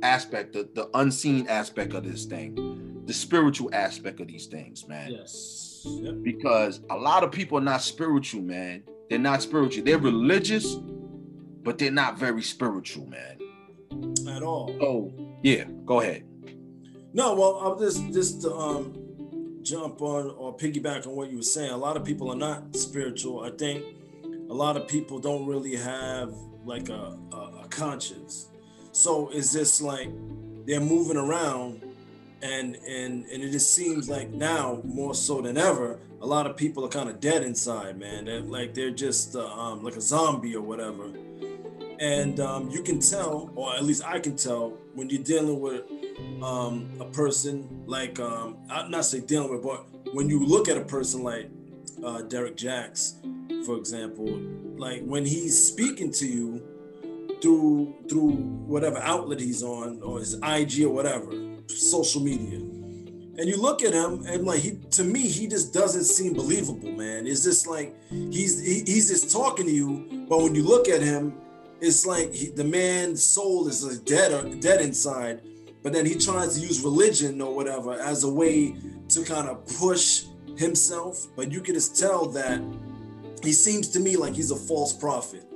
[0.03, 5.11] aspect, the, the unseen aspect of this thing, the spiritual aspect of these things, man.
[5.11, 5.68] Yes.
[5.85, 6.23] Yep.
[6.23, 8.83] Because a lot of people are not spiritual, man.
[9.09, 9.85] They're not spiritual.
[9.85, 13.39] They're religious, but they're not very spiritual, man.
[14.29, 14.77] At all.
[14.81, 15.13] Oh,
[15.43, 15.65] yeah.
[15.85, 16.25] Go ahead.
[17.15, 19.09] No, well, I'll just just to, um
[19.63, 21.71] jump on or piggyback on what you were saying.
[21.71, 23.41] A lot of people are not spiritual.
[23.41, 23.85] I think
[24.25, 26.33] a lot of people don't really have
[26.65, 28.49] like a, a, a conscience.
[28.93, 30.09] So it's just like
[30.67, 31.83] they're moving around
[32.43, 36.57] and and and it just seems like now more so than ever a lot of
[36.57, 38.25] people are kind of dead inside man.
[38.25, 41.11] They're like they're just uh, um, like a zombie or whatever.
[42.01, 45.83] And um, you can tell or at least i can tell when you're dealing with
[46.43, 50.77] um, a person like um, i'm not say dealing with but when you look at
[50.77, 51.51] a person like
[52.05, 53.17] uh, derek jacks
[53.67, 54.27] for example
[54.77, 56.63] like when he's speaking to you
[57.41, 58.33] through through
[58.67, 61.31] whatever outlet he's on or his IG or whatever,
[61.69, 62.59] social media.
[62.59, 66.91] And you look at him and like he to me he just doesn't seem believable,
[66.93, 67.27] man.
[67.27, 71.01] It's just like he's he, he's just talking to you, but when you look at
[71.01, 71.35] him,
[71.81, 75.43] it's like he, the man's soul is like dead dead inside.
[75.83, 78.75] But then he tries to use religion or whatever as a way
[79.11, 80.25] to kind of push
[80.57, 81.29] himself.
[81.37, 82.61] But you can just tell that
[83.45, 85.49] he seems to me like he's a false prophet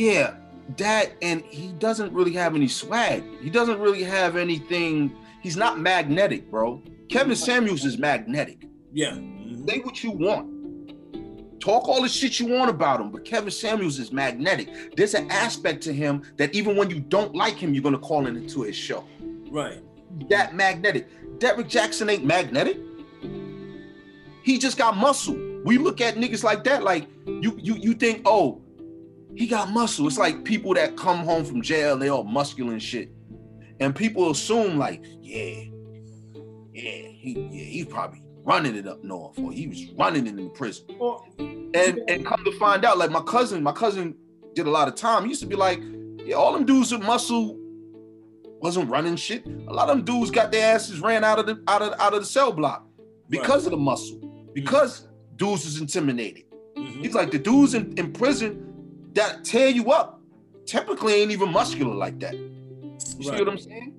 [0.00, 0.34] yeah,
[0.76, 3.24] that and he doesn't really have any swag.
[3.40, 5.14] He doesn't really have anything.
[5.42, 6.82] He's not magnetic, bro.
[7.08, 8.66] Kevin Samuels is magnetic.
[8.92, 9.12] Yeah.
[9.12, 9.66] Mm-hmm.
[9.66, 11.60] Say what you want.
[11.60, 14.96] Talk all the shit you want about him, but Kevin Samuels is magnetic.
[14.96, 18.26] There's an aspect to him that even when you don't like him, you're gonna call
[18.26, 19.04] into his show.
[19.50, 19.82] Right.
[20.30, 21.08] That magnetic.
[21.38, 22.78] Derrick Jaxn ain't magnetic.
[24.42, 25.36] He just got muscle.
[25.64, 28.62] We look at niggas like that, like you you you think, oh,
[29.34, 30.06] he got muscle.
[30.06, 33.10] It's like people that come home from jail, they all muscular and shit.
[33.80, 35.64] And people assume like, yeah,
[36.72, 40.36] yeah, he yeah, he's probably running it up north, or he was running it in
[40.36, 40.86] the prison.
[41.38, 44.14] and and come to find out, like my cousin, my cousin
[44.54, 45.24] did a lot of time.
[45.24, 45.80] He used to be like,
[46.24, 47.58] yeah, all them dudes with muscle
[48.60, 49.46] wasn't running shit.
[49.46, 52.12] A lot of them dudes got their asses ran out of the out of out
[52.12, 52.86] of the cell block
[53.28, 53.66] because right.
[53.66, 54.18] of the muscle,
[54.52, 55.36] because mm-hmm.
[55.36, 56.44] dudes was intimidated.
[56.76, 57.02] Mm-hmm.
[57.02, 58.69] He's like the dudes in, in prison
[59.14, 60.20] that tear you up
[60.66, 62.34] typically ain't even muscular like that.
[62.34, 63.24] You right.
[63.24, 63.94] see what I'm saying?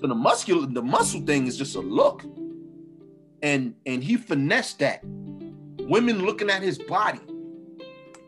[0.00, 2.24] So the muscular, the muscle thing is just a look.
[3.42, 5.02] And and he finessed that.
[5.04, 7.20] Women looking at his body.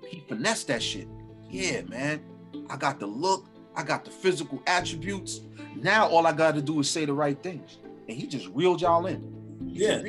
[0.09, 1.09] He finessed that shit.
[1.51, 2.23] Yeah, man.
[2.71, 5.41] I got the look, I got the physical attributes.
[5.77, 7.79] Now all I gotta do is say the right things.
[8.09, 9.43] And he just reeled y'all in.
[9.65, 10.03] Yeah.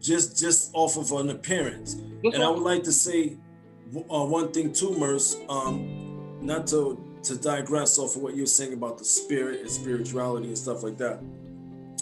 [0.00, 1.94] Just just off of an appearance.
[1.94, 3.36] Just and I would like to say
[3.94, 8.72] uh, one thing too, Merce, um, not to to digress off of what you're saying
[8.72, 11.20] about the spirit and spirituality and stuff like that.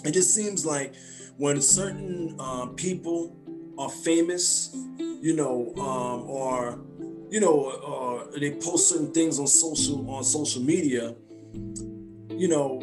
[0.03, 0.93] It just seems like
[1.37, 3.35] when certain uh, people
[3.77, 6.79] are famous, you know, um, or
[7.29, 11.15] you know, uh, they post certain things on social on social media,
[12.29, 12.79] you know,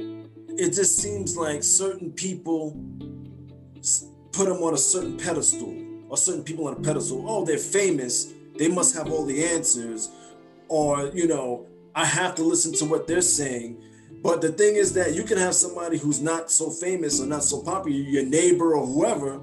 [0.49, 2.77] it just seems like certain people
[4.33, 5.77] put them on a certain pedestal
[6.09, 7.25] or certain people on a pedestal.
[7.29, 10.11] Oh, they're famous they must have all the answers,
[10.69, 13.83] or, you know, I have to listen to what they're saying.
[14.23, 17.43] But the thing is that you can have somebody who's not so famous or not
[17.43, 19.41] so popular, your neighbor or whoever,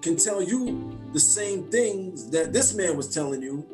[0.00, 3.66] can tell you the same things that this man was telling you,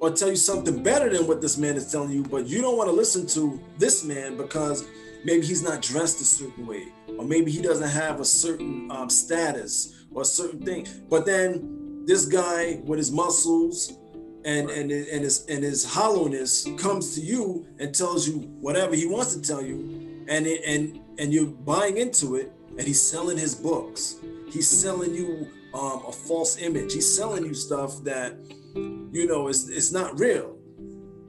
[0.00, 2.76] or tell you something better than what this man is telling you, but you don't
[2.76, 4.86] want to listen to this man because
[5.24, 9.08] maybe he's not dressed a certain way, or maybe he doesn't have a certain um,
[9.08, 10.86] status or a certain thing.
[11.08, 11.75] But then
[12.06, 13.98] this guy with his muscles
[14.44, 19.06] and and and his and his hollowness comes to you and tells you whatever he
[19.06, 23.36] wants to tell you, and it, and and you're buying into it, and he's selling
[23.36, 24.16] his books.
[24.48, 26.94] He's selling you um, a false image.
[26.94, 28.36] He's selling you stuff that
[28.76, 30.56] you know is it's not real.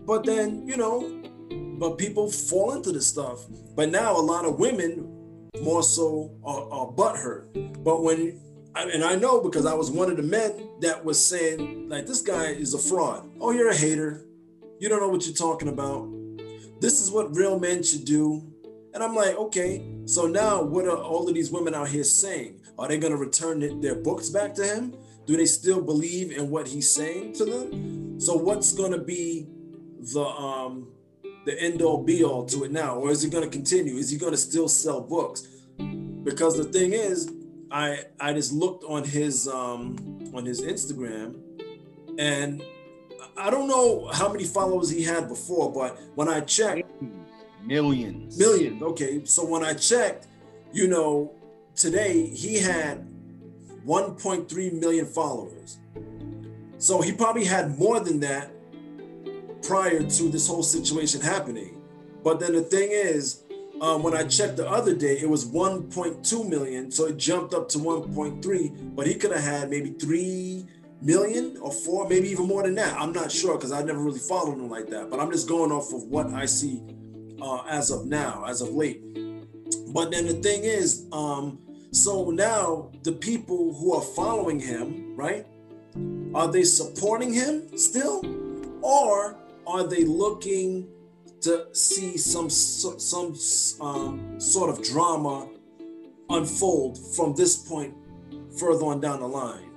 [0.06, 1.24] But then you know,
[1.80, 3.40] but people fall into this stuff.
[3.76, 7.84] But now a lot of women more so are, are butthurt.
[7.84, 8.40] But when
[8.82, 12.22] and I know because I was one of the men that was saying, like, this
[12.22, 13.30] guy is a fraud.
[13.40, 14.26] Oh, you're a hater.
[14.80, 16.08] You don't know what you're talking about.
[16.80, 18.44] This is what real men should do.
[18.94, 22.62] And I'm like, okay, so now what are all of these women out here saying?
[22.78, 24.96] Are they going to return their books back to him?
[25.26, 28.20] Do they still believe in what he's saying to them?
[28.20, 29.48] So what's going to be
[30.14, 30.88] the um
[31.46, 33.96] the end all be all to it now, or is it going to continue?
[33.96, 35.48] Is he going to still sell books?
[36.24, 37.32] Because the thing is,
[37.72, 41.36] I I just looked on his um on his Instagram
[42.18, 42.62] and
[43.38, 46.90] I don't know how many followers he had before, but when I checked,
[47.64, 48.82] millions, millions.
[48.82, 50.28] Okay, so when I checked,
[50.74, 51.32] you know,
[51.76, 53.08] today he had
[53.86, 55.78] 1.3 million followers.
[56.80, 58.52] So he probably had more than that
[59.62, 61.82] prior to this whole situation happening.
[62.24, 63.44] But then the thing is,
[63.82, 66.92] um, when I checked the other day, it was 1.2 million.
[66.92, 70.66] So it jumped up to 1.3, but he could have had maybe 3
[71.02, 73.00] million or 4, maybe even more than that.
[73.00, 75.10] I'm not sure because I never really followed him like that.
[75.10, 76.82] But I'm just going off of what I see
[77.42, 79.02] uh, as of now, as of late.
[79.94, 81.60] But then the thing is, um,
[81.92, 85.46] so now the people who are following him, right?
[86.34, 88.22] Are they supporting him still?
[88.82, 90.88] Or are they looking
[91.48, 93.36] to see some some
[93.82, 95.48] um, sort of drama
[96.30, 97.96] unfold from this point
[98.60, 99.70] further on down the line.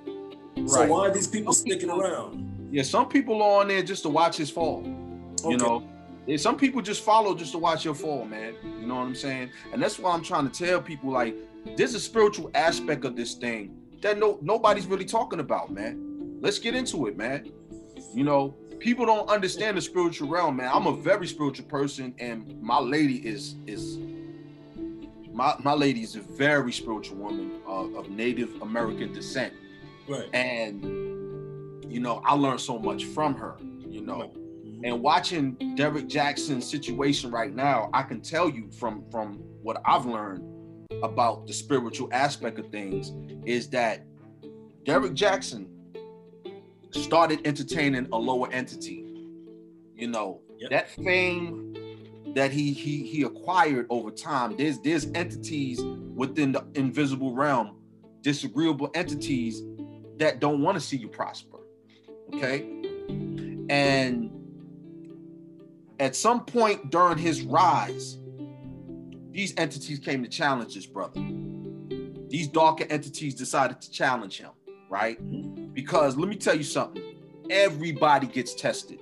[0.57, 0.69] Right.
[0.69, 2.69] So why are these people sticking around?
[2.71, 4.79] Yeah, some people are on there just to watch his fall.
[4.79, 5.51] Okay.
[5.51, 5.87] You know,
[6.27, 8.53] yeah, some people just follow just to watch your fall, man.
[8.63, 9.49] You know what I'm saying?
[9.71, 11.35] And that's why I'm trying to tell people like
[11.77, 16.37] there's a spiritual aspect of this thing that no nobody's really talking about, man.
[16.41, 17.51] Let's get into it, man.
[18.13, 20.69] You know, people don't understand the spiritual realm, man.
[20.73, 23.99] I'm a very spiritual person, and my lady is is
[25.31, 29.53] my my lady is a very spiritual woman uh, of Native American descent.
[30.07, 30.27] Right.
[30.33, 30.83] And
[31.91, 33.55] you know, I learned so much from her.
[33.87, 34.85] You know, mm-hmm.
[34.85, 40.05] and watching Derrick Jaxn's situation right now, I can tell you from from what I've
[40.05, 40.47] learned
[41.03, 43.11] about the spiritual aspect of things
[43.45, 44.05] is that
[44.83, 45.67] Derrick Jaxn
[46.91, 49.05] started entertaining a lower entity.
[49.95, 50.71] You know, yep.
[50.71, 51.71] that fame
[52.35, 54.55] that he he he acquired over time.
[54.57, 57.77] There's there's entities within the invisible realm,
[58.21, 59.61] disagreeable entities
[60.17, 61.57] that don't want to see you prosper.
[62.33, 62.61] Okay.
[63.69, 64.31] And
[65.99, 68.17] at some point during his rise,
[69.31, 71.21] these entities came to challenge this brother.
[72.27, 74.51] These darker entities decided to challenge him,
[74.91, 75.17] right?
[75.23, 75.73] Mm-hmm.
[75.73, 77.01] Because let me tell you something
[77.49, 78.99] everybody gets tested.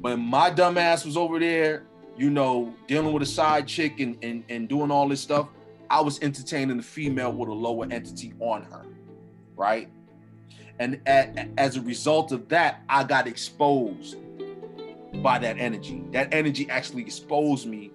[0.00, 1.84] When my dumb ass was over there,
[2.16, 5.48] you know, dealing with a side chick and, and, and doing all this stuff,
[5.90, 8.86] I was entertaining the female with a lower entity on her,
[9.56, 9.88] right?
[10.78, 14.16] And as a result of that, I got exposed
[15.22, 16.04] by that energy.
[16.12, 17.90] That energy actually exposed me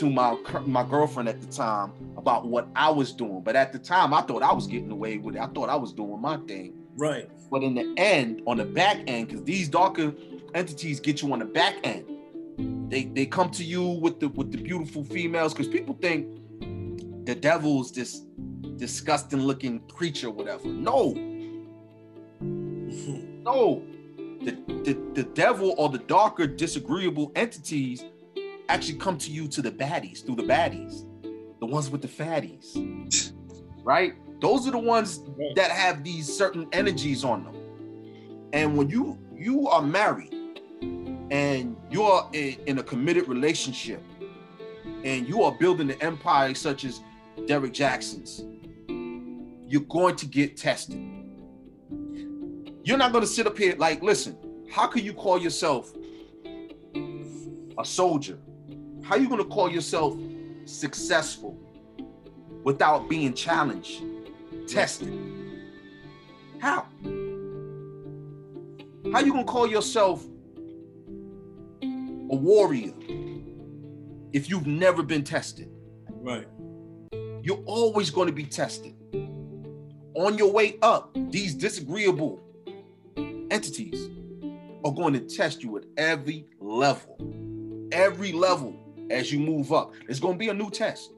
[0.00, 0.34] to my
[0.64, 3.42] my girlfriend at the time about what I was doing.
[3.42, 5.42] But at the time, I thought I was getting away with it.
[5.42, 6.72] I thought I was doing my thing.
[6.96, 7.28] Right.
[7.50, 10.14] But in the end, on the back end, because these darker
[10.54, 12.06] entities get you on the back end.
[12.90, 16.26] They they come to you with the with the beautiful females because people think
[17.26, 18.22] the devil's this
[18.76, 20.66] disgusting looking creature, whatever.
[20.66, 21.12] No.
[22.40, 23.84] no.
[24.42, 24.52] The,
[24.84, 28.02] the, the devil or the darker disagreeable entities
[28.70, 31.04] actually come to you to the baddies through the baddies,
[31.58, 33.32] the ones with the fatties,
[33.82, 34.14] right?
[34.40, 35.20] Those are the ones
[35.56, 37.56] that have these certain energies on them.
[38.52, 40.34] And when you you are married
[41.30, 44.02] and you're in, in a committed relationship
[45.04, 47.00] and you are building an empire such as
[47.46, 48.44] Derrick Jaxn's,
[49.66, 51.00] you're going to get tested.
[52.84, 54.36] You're not going to sit up here like, listen,
[54.70, 55.92] how can you call yourself
[57.78, 58.38] a soldier
[59.10, 60.16] how are you going to call yourself
[60.66, 61.58] successful
[62.62, 64.04] without being challenged,
[64.68, 65.12] tested?
[66.60, 66.86] How?
[69.12, 70.24] How you going to call yourself
[71.82, 72.92] a warrior
[74.32, 75.68] if you've never been tested?
[76.08, 76.46] Right.
[77.42, 78.94] You're always going to be tested.
[80.14, 82.40] On your way up, these disagreeable
[83.50, 84.08] entities
[84.84, 87.18] are going to test you at every level.
[87.90, 88.76] Every level
[89.10, 89.92] as you move up.
[90.08, 91.10] It's going to be a new test.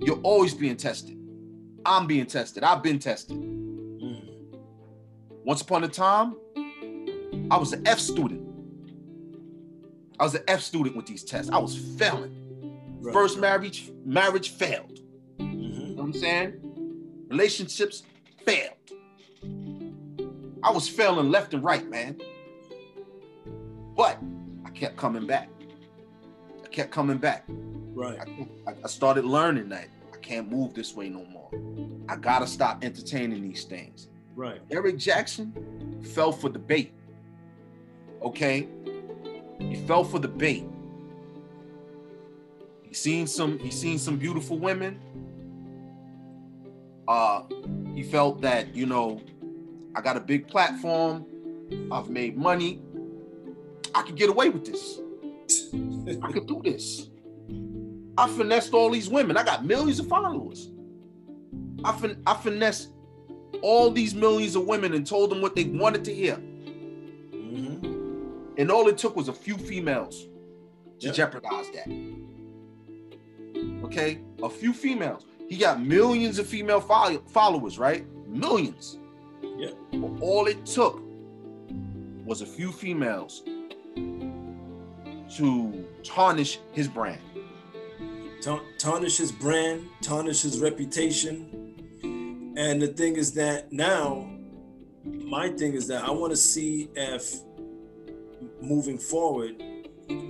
[0.00, 1.18] You're always being tested.
[1.84, 2.64] I'm being tested.
[2.64, 3.36] I've been tested.
[3.36, 4.56] Mm.
[5.44, 6.36] Once upon a time,
[7.50, 8.48] I was an F student.
[10.18, 11.50] I was an F student with these tests.
[11.50, 12.38] I was failing.
[13.00, 13.12] Right.
[13.12, 15.00] First marriage, marriage failed.
[15.38, 15.60] Mm-hmm.
[15.60, 17.26] You know what I'm saying?
[17.28, 18.04] Relationships
[18.44, 18.74] failed.
[20.62, 22.20] I was failing left and right, man.
[23.96, 24.18] But
[24.64, 25.48] I kept coming back
[26.72, 27.44] kept coming back.
[27.94, 28.18] Right.
[28.66, 31.50] I, I started learning that I can't move this way no more.
[32.08, 34.08] I gotta stop entertaining these things.
[34.34, 34.66] Right.
[34.68, 36.94] Derrick Jaxn fell for the bait.
[38.22, 38.66] Okay.
[39.58, 40.64] He fell for the bait.
[42.82, 43.58] He seen some.
[43.58, 45.00] He seen some beautiful women.
[47.06, 47.42] Uh,
[47.94, 49.20] he felt that you know,
[49.94, 51.26] I got a big platform.
[51.90, 52.82] I've made money.
[53.94, 55.01] I could get away with this.
[56.22, 57.08] I could do this.
[58.18, 59.36] I finessed all these women.
[59.36, 60.70] I got millions of followers.
[61.84, 62.90] I, fin- I finessed
[63.62, 66.36] all these millions of women and told them what they wanted to hear.
[67.32, 68.54] Mm-hmm.
[68.58, 70.26] And all it took was a few females
[71.00, 71.14] to Yep.
[71.14, 71.88] jeopardize that.
[73.84, 74.20] Okay?
[74.42, 75.24] A few females.
[75.48, 78.04] He got millions of female follow- followers, right?
[78.28, 78.98] Millions.
[79.92, 81.00] But all it took
[82.24, 83.42] was a few females
[85.36, 87.20] to tarnish his brand.
[88.78, 92.54] Tarnish his brand, tarnish his reputation.
[92.56, 94.28] And the thing is that now,
[95.04, 97.32] my thing is that I want to see if
[98.60, 99.62] moving forward,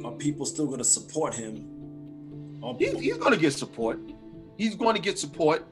[0.05, 2.61] are people still going to support him?
[2.63, 3.99] Are- He- he's going to get support.
[4.59, 5.65] He's going to get support.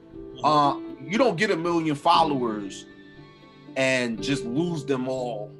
[0.43, 2.85] Uh, you don't get a million followers
[3.77, 5.51] and just lose them all,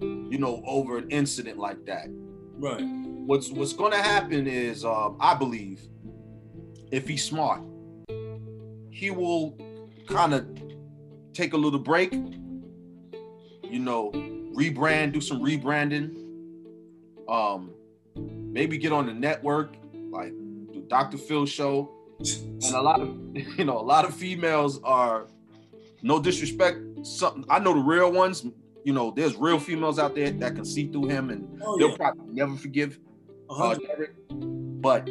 [0.00, 2.08] you know, over an incident like that.
[2.58, 2.82] Right.
[2.82, 5.80] What's what's to happen is, um, I believe,
[6.90, 7.62] if he's smart,
[8.90, 9.58] he will
[10.06, 10.46] kind of
[11.32, 12.12] take a little break.
[12.12, 14.12] You know,
[14.54, 16.20] rebrand, do some rebranding.
[17.28, 17.72] Um,
[18.16, 19.74] maybe get on the network,
[20.10, 20.32] like
[20.72, 21.18] the Dr.
[21.18, 21.90] Phil show.
[22.20, 23.18] And a lot of,
[23.58, 25.26] you know, a lot of females are,
[26.02, 27.44] no disrespect, something.
[27.48, 28.46] I know the real ones.
[28.84, 31.90] You know, there's real females out there that can see through him, and Oh, they'll
[31.90, 31.96] yeah.
[31.96, 32.98] probably never forgive
[33.50, 34.12] uh, Derrick.
[34.30, 35.08] But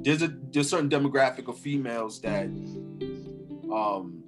[0.00, 2.46] there's a there's certain demographic of females that
[3.72, 4.22] um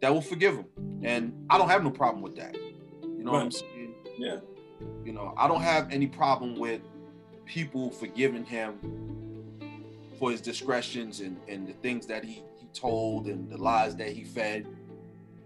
[0.00, 0.66] that will forgive him,
[1.02, 2.54] and I don't have no problem with that.
[2.54, 3.94] You know what I'm saying?
[4.18, 4.36] Yeah.
[5.04, 6.82] You know, I don't have any problem with
[7.46, 8.78] people forgiving him
[10.18, 14.10] for his discretions and and the things that he he told and the lies that
[14.10, 14.66] he fed.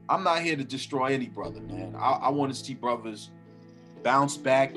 [0.08, 1.94] I'm not here to destroy any brother, man.
[1.96, 3.30] I, I want to see brothers
[4.02, 4.74] bounce back,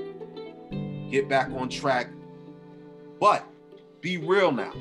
[1.10, 2.08] get back on track.
[3.20, 3.46] But
[4.02, 4.74] be real now.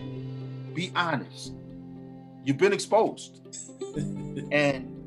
[0.74, 1.52] Be honest.
[2.44, 3.40] You've been exposed.
[4.52, 5.00] And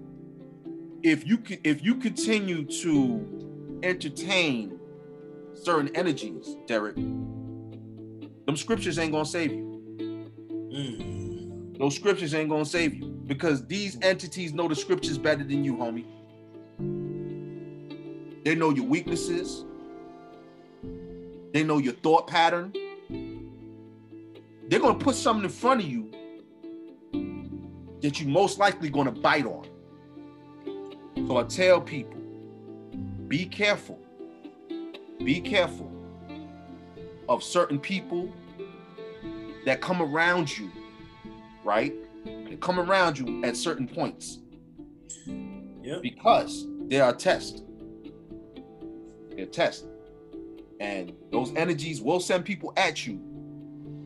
[1.01, 4.77] if you if you continue to entertain
[5.53, 10.29] certain energies, Derrick, them scriptures ain't gonna save you.
[10.73, 11.77] Mm.
[11.77, 15.75] Those scriptures ain't gonna save you because these entities know the scriptures better than you,
[15.75, 16.05] homie.
[18.43, 19.65] They know your weaknesses.
[21.53, 22.73] They know your thought pattern.
[24.67, 26.11] They're gonna put something in front of you
[28.01, 29.67] that you most likely gonna bite on.
[31.27, 32.19] So I tell people,
[33.27, 33.99] be careful.
[35.23, 35.89] Be careful
[37.29, 38.29] of certain people
[39.65, 40.69] that come around you,
[41.63, 41.93] right?
[42.61, 44.39] Come around you at certain points
[45.27, 46.01] Yep.
[46.01, 47.61] because they are tests.
[49.35, 49.85] They're tests.
[50.79, 53.19] And those energies will send people at you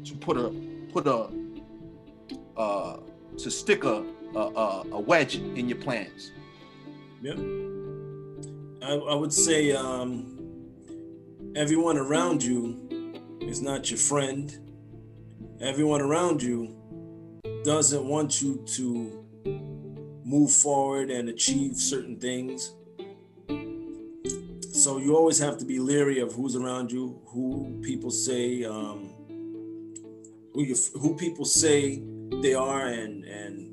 [0.06, 0.50] to put a
[0.94, 1.30] put a
[2.56, 2.98] uh
[3.38, 4.04] to stick a
[4.36, 6.32] a, a, a wedge in your plans.
[7.22, 7.38] Yep.
[8.84, 10.38] I, I would say um,
[11.56, 12.78] everyone around you
[13.42, 14.56] is not your friend.
[15.62, 16.77] Everyone around you
[17.64, 19.26] doesn't want you to
[20.24, 22.74] move forward and achieve certain things.
[24.74, 29.14] So you always have to be leery of who's around you, who people say, um,
[30.54, 32.04] who you, who people say
[32.42, 33.72] they are, and and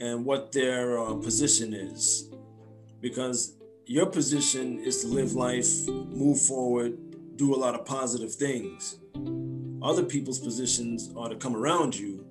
[0.00, 2.30] and what their uh, position is
[3.00, 3.54] because
[3.86, 6.98] your position is to live life, move forward,
[7.36, 8.98] do a lot of positive things.
[9.82, 12.26] Other people's positions are to come around you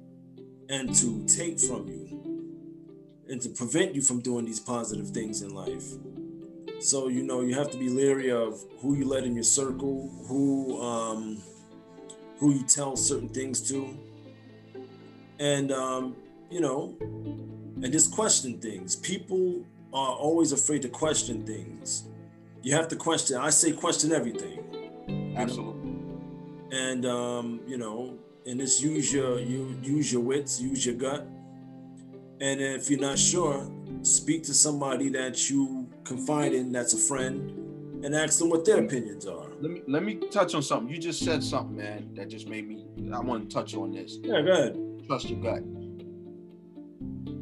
[0.70, 2.16] and to take from you
[3.30, 5.84] and to prevent you from doing these positive things in life.
[6.80, 10.12] So you know you have to be leery of who you let in your circle,
[10.28, 11.42] who um,
[12.38, 13.98] who you tell certain things to,
[15.40, 16.16] and um,
[16.50, 18.96] you know, and just question things.
[18.96, 19.64] People
[19.94, 22.04] are always afraid to question things.
[22.62, 23.38] You have to question.
[23.38, 25.92] I say question everything, Absolutely.
[26.72, 31.28] and um, you know, and just use your you use your wits, use your gut,
[32.42, 33.70] and if you're not sure,
[34.02, 38.84] speak to somebody that you confide in, that's a friend, and ask them what their
[38.84, 39.50] opinions are.
[39.60, 40.94] Let me let me touch on something.
[40.94, 44.18] You just said something, man, that just made me I want to touch on this.
[44.22, 44.78] Yeah, go ahead.
[45.08, 45.64] Trust your gut.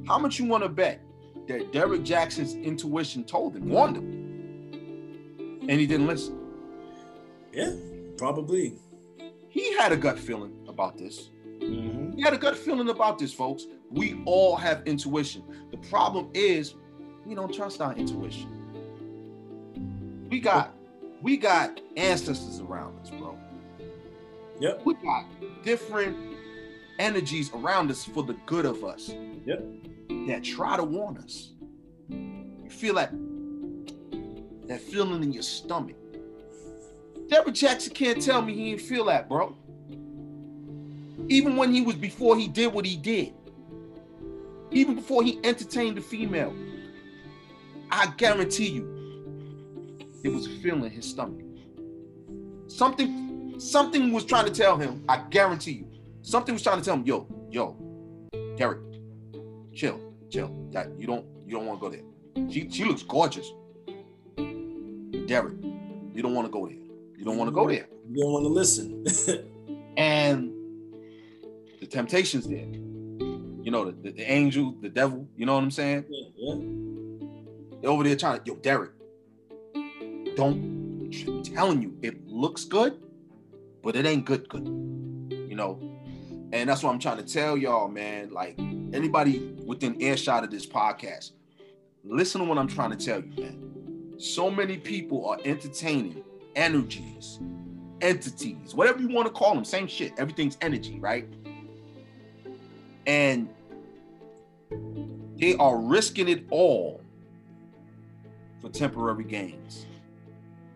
[0.07, 1.01] How much you want to bet
[1.47, 6.39] that Derrick Jaxn's intuition told him, warned him, and he didn't listen?
[7.51, 7.71] Yeah,
[8.17, 8.75] probably.
[9.49, 11.29] He had a gut feeling about this.
[11.59, 12.15] Mhm.
[12.15, 13.67] He had a gut feeling about this, folks.
[13.91, 15.43] We all have intuition.
[15.71, 16.75] The problem is
[17.25, 18.49] we don't trust our intuition.
[20.29, 20.75] We got
[21.21, 23.37] we got ancestors around us, bro.
[24.59, 24.81] Yep.
[24.85, 25.25] We got
[25.63, 26.17] different
[26.99, 29.13] energies around us for the good of us.
[29.45, 29.63] Yep.
[30.27, 31.53] That try to warn us.
[32.09, 33.13] You feel that
[34.67, 35.95] that feeling in your stomach.
[37.29, 39.55] Derrick Jaxn can't tell me he didn't feel that, bro.
[41.29, 43.33] Even when he was before he did what he did.
[44.71, 46.53] Even before he entertained the female.
[47.91, 49.03] I guarantee you,
[50.23, 51.45] it was a feeling in his stomach.
[52.67, 55.03] Something, something was trying to tell him.
[55.07, 55.87] I guarantee you,
[56.21, 57.75] something was trying to tell him, yo, yo,
[58.57, 58.79] Derrick,
[59.73, 59.99] chill,
[60.29, 60.49] chill.
[60.71, 62.49] That you don't, you don't want to go there.
[62.49, 63.51] She, she looks gorgeous.
[65.27, 65.53] Derrick,
[66.13, 66.77] you don't want to go there.
[67.17, 67.87] You don't want to go there.
[68.11, 69.05] You don't want to listen.
[69.97, 70.52] and
[71.93, 72.65] temptations there.
[72.65, 76.05] You know, the, the, the, angel, the devil, you know what I'm saying?
[76.09, 76.55] Yeah, yeah.
[77.81, 78.91] They're over there trying to, yo, Derrick,
[80.35, 80.73] don't
[81.27, 82.99] I'm telling you, it looks good,
[83.83, 84.65] but it ain't good good.
[84.65, 85.79] You know?
[86.51, 88.31] And that's what I'm trying to tell y'all, man.
[88.31, 91.31] Like anybody within earshot of this podcast,
[92.03, 94.15] listen to what I'm trying to tell you, man.
[94.17, 96.23] So many people are entertaining
[96.55, 97.39] energies,
[98.01, 100.13] entities, whatever you want to call them, same shit.
[100.17, 101.27] Everything's energy, right?
[103.05, 103.49] And
[105.37, 107.01] they are risking it all
[108.61, 109.85] for temporary gains.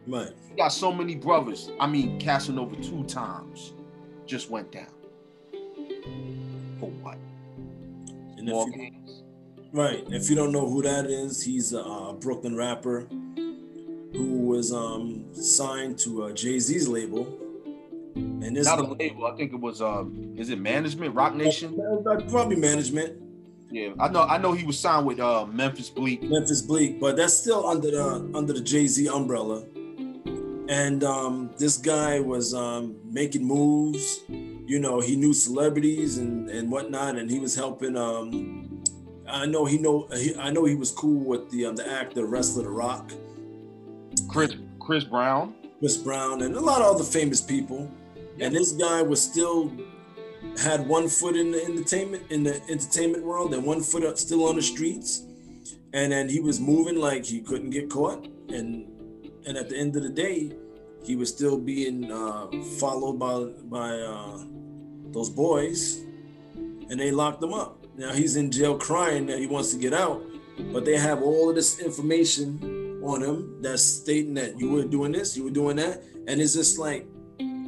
[0.07, 0.31] Right.
[0.49, 1.69] You got so many brothers.
[1.79, 3.73] I mean, Casanova two times
[4.25, 4.87] just went down.
[6.79, 7.17] For what?
[8.37, 8.91] And if you,
[9.71, 10.03] right.
[10.09, 13.07] If you don't know who that is, he's a Brooklyn rapper
[14.13, 17.37] who was um, signed to uh, Jay Z's label.
[18.17, 19.25] And this not a label.
[19.25, 19.81] I think it was.
[19.81, 21.15] Um, is it management?
[21.15, 21.75] Roc Nation?
[22.29, 23.21] Probably management.
[23.69, 24.23] Yeah, I know.
[24.23, 26.23] I know he was signed with uh, Memphis Bleek.
[26.23, 29.63] Memphis Bleek, but that's still under the under the Jay Z umbrella.
[30.69, 34.21] And um, this guy was um, making moves.
[34.27, 37.97] You know, he knew celebrities and and whatnot, and he was helping.
[37.97, 38.83] Um,
[39.27, 40.07] I know he know.
[40.13, 43.11] He, I know he was cool with the um, the actor wrestler The Rock.
[44.29, 45.55] Chris Chris Brown.
[45.79, 47.91] Chris Brown and a lot of other famous people.
[48.39, 49.71] And this guy was still
[50.59, 54.55] had one foot in the entertainment in the entertainment world and one foot still on
[54.55, 55.23] the streets.
[55.93, 58.27] And then he was moving like he couldn't get caught.
[58.49, 58.87] And
[59.45, 60.51] and at the end of the day,
[61.03, 62.47] he was still being uh,
[62.79, 64.43] followed by by uh,
[65.11, 66.01] those boys,
[66.55, 67.85] and they locked him up.
[67.95, 70.21] Now he's in jail crying that he wants to get out,
[70.73, 75.13] but they have all of this information on him that's stating that you were doing
[75.13, 77.07] this, you were doing that, and it's just like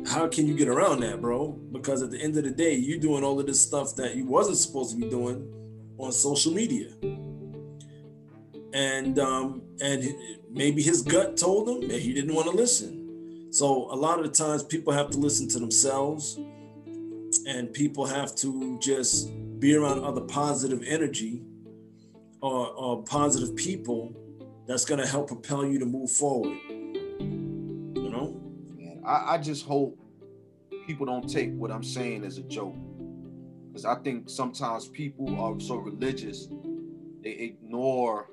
[0.08, 1.52] how can you get around that, bro?
[1.72, 4.26] Because at the end of the day, you're doing all of this stuff that you
[4.26, 5.52] wasn't supposed to be doing
[5.97, 6.91] on social media.
[8.74, 10.04] And um, and
[10.50, 13.52] maybe his gut told him that he didn't want to listen.
[13.52, 16.39] So a lot of the times people have to listen to themselves
[17.47, 19.30] and people have to just
[19.60, 21.41] be around other positive energy
[22.41, 24.16] or, or positive people
[24.68, 26.58] that's going to help propel you to move forward.
[29.10, 29.22] You know?
[29.22, 29.97] Man, I, I just hope
[30.86, 32.76] people don't take what I'm saying as a joke.
[33.68, 36.47] Because I think sometimes people are so religious,
[37.24, 38.30] they ignore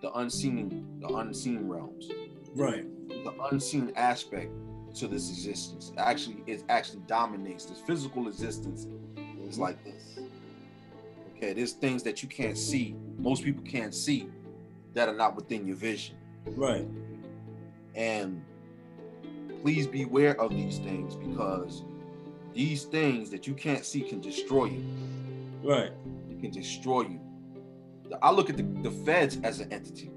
[0.00, 2.10] the unseen, the unseen realms.
[2.54, 2.86] Right.
[3.08, 4.50] The unseen aspect
[4.94, 5.92] to this existence.
[5.96, 8.86] Actually, it actually dominates this physical existence.
[9.16, 9.62] It's mm-hmm.
[9.62, 10.18] like this.
[11.36, 12.96] Okay, there's things that you can't see.
[13.18, 14.28] Most people can't see
[14.94, 16.16] that are not within your vision.
[16.46, 16.86] Right.
[17.94, 18.42] And
[19.62, 21.84] please beware of these things because
[22.52, 24.84] these things that you can't see can destroy you.
[25.62, 25.92] Right.
[26.30, 27.20] It can destroy you.
[28.20, 30.10] I look at the, the feds as an entity.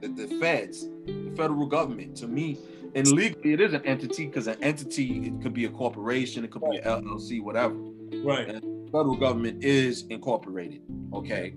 [0.00, 2.58] The, the feds, the federal government, to me,
[2.94, 6.50] and legally it is an entity because an entity it could be a corporation, it
[6.50, 7.74] could be an LLC, whatever.
[7.74, 8.48] Right.
[8.48, 10.80] And federal government is incorporated.
[11.12, 11.54] Okay.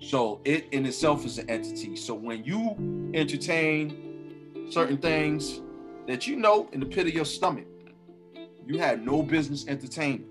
[0.00, 1.94] So it in itself is an entity.
[1.94, 5.60] So when you entertain certain things
[6.06, 7.66] that you know in the pit of your stomach,
[8.66, 10.26] you had no business entertaining.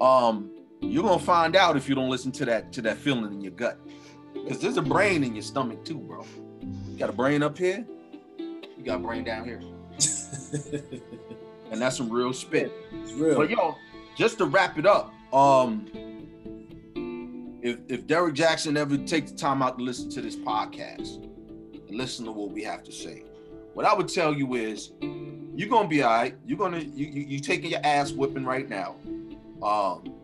[0.00, 0.50] Um,
[0.80, 3.52] you're gonna find out if you don't listen to that to that feeling in your
[3.52, 3.78] gut.
[4.32, 6.24] Because there's a brain in your stomach too, bro.
[6.88, 7.86] You got a brain up here,
[8.38, 9.60] you got a brain down here.
[11.70, 12.72] and that's some real spit.
[12.92, 13.36] It's real.
[13.36, 13.76] But yo,
[14.16, 15.86] just to wrap it up, um,
[17.62, 21.96] if if Derrick Jaxn ever takes the time out to listen to this podcast and
[21.96, 23.24] listen to what we have to say,
[23.74, 26.36] what I would tell you is you're gonna be all right.
[26.46, 28.96] You're gonna you you, you taking your ass whipping right now.
[29.62, 30.14] Um,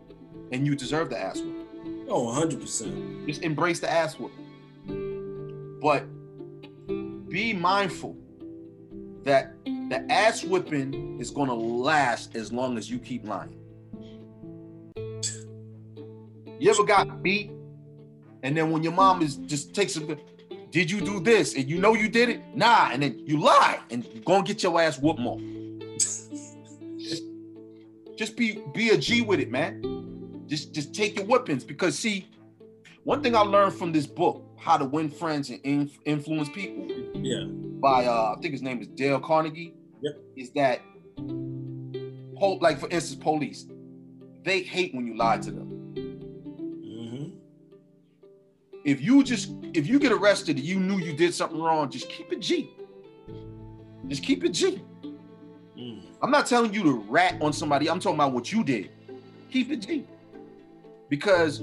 [0.51, 2.07] and you deserve the ass whooping.
[2.09, 3.25] Oh, 100%.
[3.27, 5.79] Just embrace the ass whooping.
[5.81, 6.05] But
[7.29, 8.17] be mindful
[9.23, 13.57] that the ass whipping is gonna last as long as you keep lying.
[16.59, 17.51] You ever got beat,
[18.43, 20.17] and then when your mom is just takes a,
[20.71, 22.41] did you do this, and you know you did it?
[22.55, 25.37] Nah, and then you lie and you gonna get your ass whooped more.
[26.97, 27.23] just,
[28.17, 30.45] just be be a G with it, man.
[30.47, 32.27] Just just take your whippings because see,
[33.03, 36.87] one thing I learned from this book, How to Win Friends and Inf- Influence People.
[37.15, 37.45] Yeah.
[37.81, 39.73] By uh, I think his name is Dale Carnegie.
[40.01, 40.13] Yep.
[40.37, 40.81] Is that
[42.61, 43.65] like for instance, police,
[44.43, 45.70] they hate when you lie to them.
[48.83, 52.09] If you just if you get arrested and you knew you did something wrong, just
[52.09, 52.71] keep it G.
[54.07, 54.81] Just keep it G.
[55.77, 56.03] Mm.
[56.21, 57.89] I'm not telling you to rat on somebody.
[57.89, 58.91] I'm talking about what you did.
[59.51, 60.07] Keep it G.
[61.09, 61.61] Because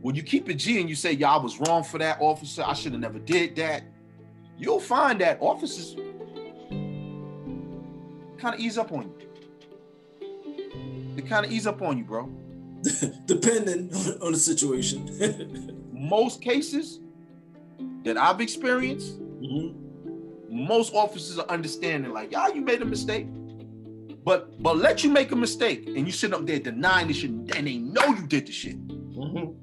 [0.00, 2.64] when you keep it G and you say, "Yeah, I was wrong for that, officer.
[2.66, 3.84] I should have never did that,"
[4.58, 5.94] you'll find that officers
[8.38, 9.14] kind of ease up on you.
[11.14, 12.30] They kind of ease up on you, bro.
[13.26, 15.76] Depending on, on the situation.
[16.00, 17.00] Most cases
[18.04, 19.74] that I've experienced, Mhm.
[20.50, 23.26] most officers are understanding, like, yeah, you made a mistake.
[24.24, 27.30] But but let you make a mistake and you sit up there denying the shit
[27.30, 28.76] and they know you did the shit.
[28.88, 29.54] Mhm.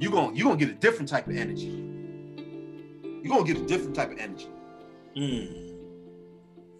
[0.00, 1.68] You're gonna you're gonna get a different type of energy.
[3.22, 4.48] You're gonna get a different type of energy.
[5.16, 5.74] Mm.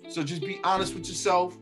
[0.09, 1.57] So just be honest with yourself.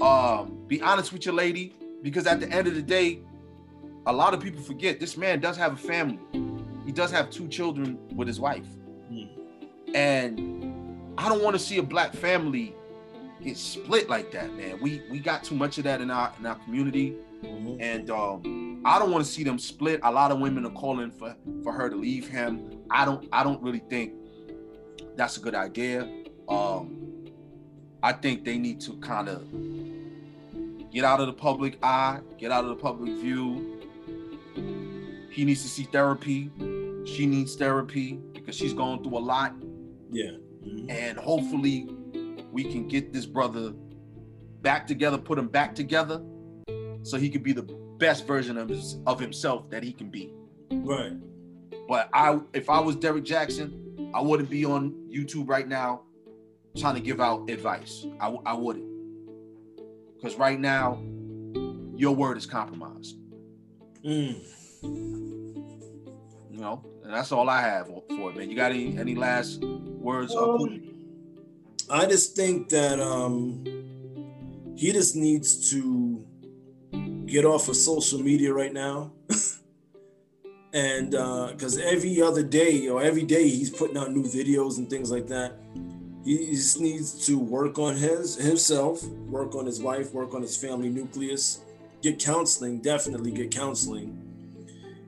[0.00, 3.20] Um, be honest with your lady, because at the end of the day,
[4.06, 6.18] a lot of people forget this man does have a family.
[6.84, 8.66] He does have two children with his wife.
[9.12, 9.28] Mm.
[9.94, 12.74] And I don't want to see a black family
[13.42, 14.78] get split like that, man.
[14.80, 17.16] We we got too much of that in our in our community.
[17.42, 17.78] Mhm.
[17.80, 20.00] And um, I don't want to see them split.
[20.02, 22.82] A lot of women are calling for for her to leave him.
[22.90, 24.12] I don't I don't really think
[25.16, 26.08] that's a good idea.
[26.48, 27.26] Um,
[28.02, 29.44] I think they need to kind of
[30.90, 33.79] get out of the public eye, get out of the public view.
[35.30, 36.50] He needs to see therapy.
[37.04, 39.54] She needs therapy because she's going through a lot.
[40.10, 40.32] Yeah.
[40.64, 40.90] Mhm.
[40.90, 41.88] And hopefully
[42.52, 43.72] we can get this brother
[44.62, 46.22] back together, put him back together
[47.02, 47.62] so he could be the
[47.98, 50.32] best version of his, of himself that he can be.
[50.72, 51.12] Right.
[51.88, 56.02] But I if I was Derrick Jaxn, I wouldn't be on YouTube right now
[56.76, 58.06] trying to give out advice.
[58.20, 58.86] I, I wouldn't.
[60.16, 60.98] Because right now,
[61.96, 63.16] your word is compromised.
[64.04, 64.40] Mm.
[66.60, 68.50] You know, and that's all I have for it, man.
[68.50, 70.36] You got any any last words?
[70.36, 70.82] Um,
[71.88, 73.64] I just think that um,
[74.76, 76.22] he just needs to
[77.24, 79.10] get off of social media right now.
[80.74, 84.90] and uh because every other day or every day he's putting out new videos and
[84.90, 85.54] things like that.
[86.26, 90.58] He just needs to work on his himself, work on his wife, work on his
[90.58, 91.62] family nucleus,
[92.02, 94.10] get counseling, definitely get counseling,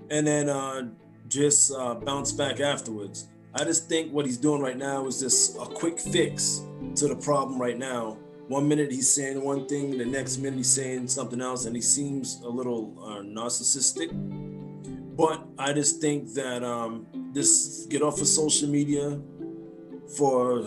[0.08, 0.88] and then uh,
[1.32, 3.28] just uh, bounce back afterwards.
[3.54, 6.62] I just think what he's doing right now is just a quick fix
[6.96, 8.18] to the problem right now.
[8.48, 11.82] One minute he's saying one thing, the next minute he's saying something else, and he
[11.82, 14.10] seems a little uh, narcissistic.
[15.16, 19.20] But I just think that um, this get off of social media
[20.16, 20.66] for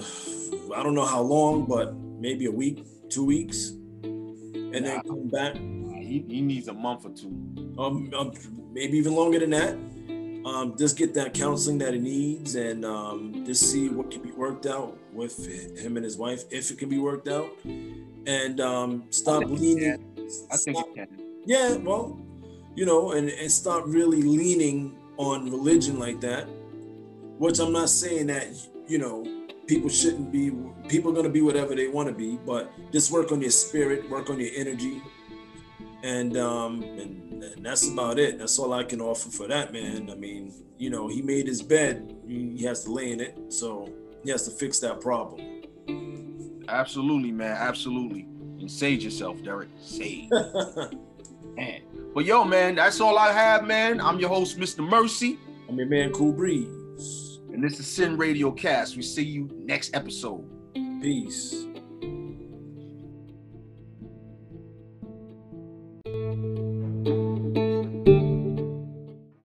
[0.75, 3.69] I don't know how long, but maybe a week, two weeks,
[4.03, 5.55] and then come back
[6.05, 7.27] he, he needs a month or two.
[7.77, 8.31] um, um,
[8.71, 9.75] maybe even longer than that.
[10.45, 14.31] Um, just get that counseling that he needs and um, just see what can be
[14.31, 15.43] worked out with
[15.75, 20.15] him and his wife, if it can be worked out, and um, stop it leaning.
[20.51, 21.19] I think stop- it can.
[21.45, 22.19] yeah, well,
[22.75, 26.47] you know, and, and stop really leaning on religion like that.
[27.37, 28.47] Which I'm not saying that,
[28.87, 29.25] you know,
[29.67, 30.51] people shouldn't be,
[30.87, 33.49] people are going to be whatever they want to be, but just work on your
[33.49, 35.01] spirit, work on your energy.
[36.05, 38.37] And, um, and, and that's about it.
[38.37, 40.11] That's all I can offer for that, man.
[40.11, 43.35] I mean, you know, he made his bed, he has to lay in it.
[43.49, 43.91] So
[44.23, 45.41] he has to fix that problem.
[46.67, 47.57] Absolutely, man.
[47.57, 48.27] Absolutely.
[48.59, 49.69] And sage yourself, Derrick.
[49.81, 50.29] Sage.
[51.55, 51.81] man.
[52.13, 53.99] But yo, man, that's all I have, man.
[53.99, 54.87] I'm your host, Mr.
[54.87, 57.39] Mercy, I'm your man, Cool Breeze.
[57.51, 58.95] and this is Sin Radio Cast.
[58.95, 60.47] We see you next episode.
[61.01, 61.64] Peace.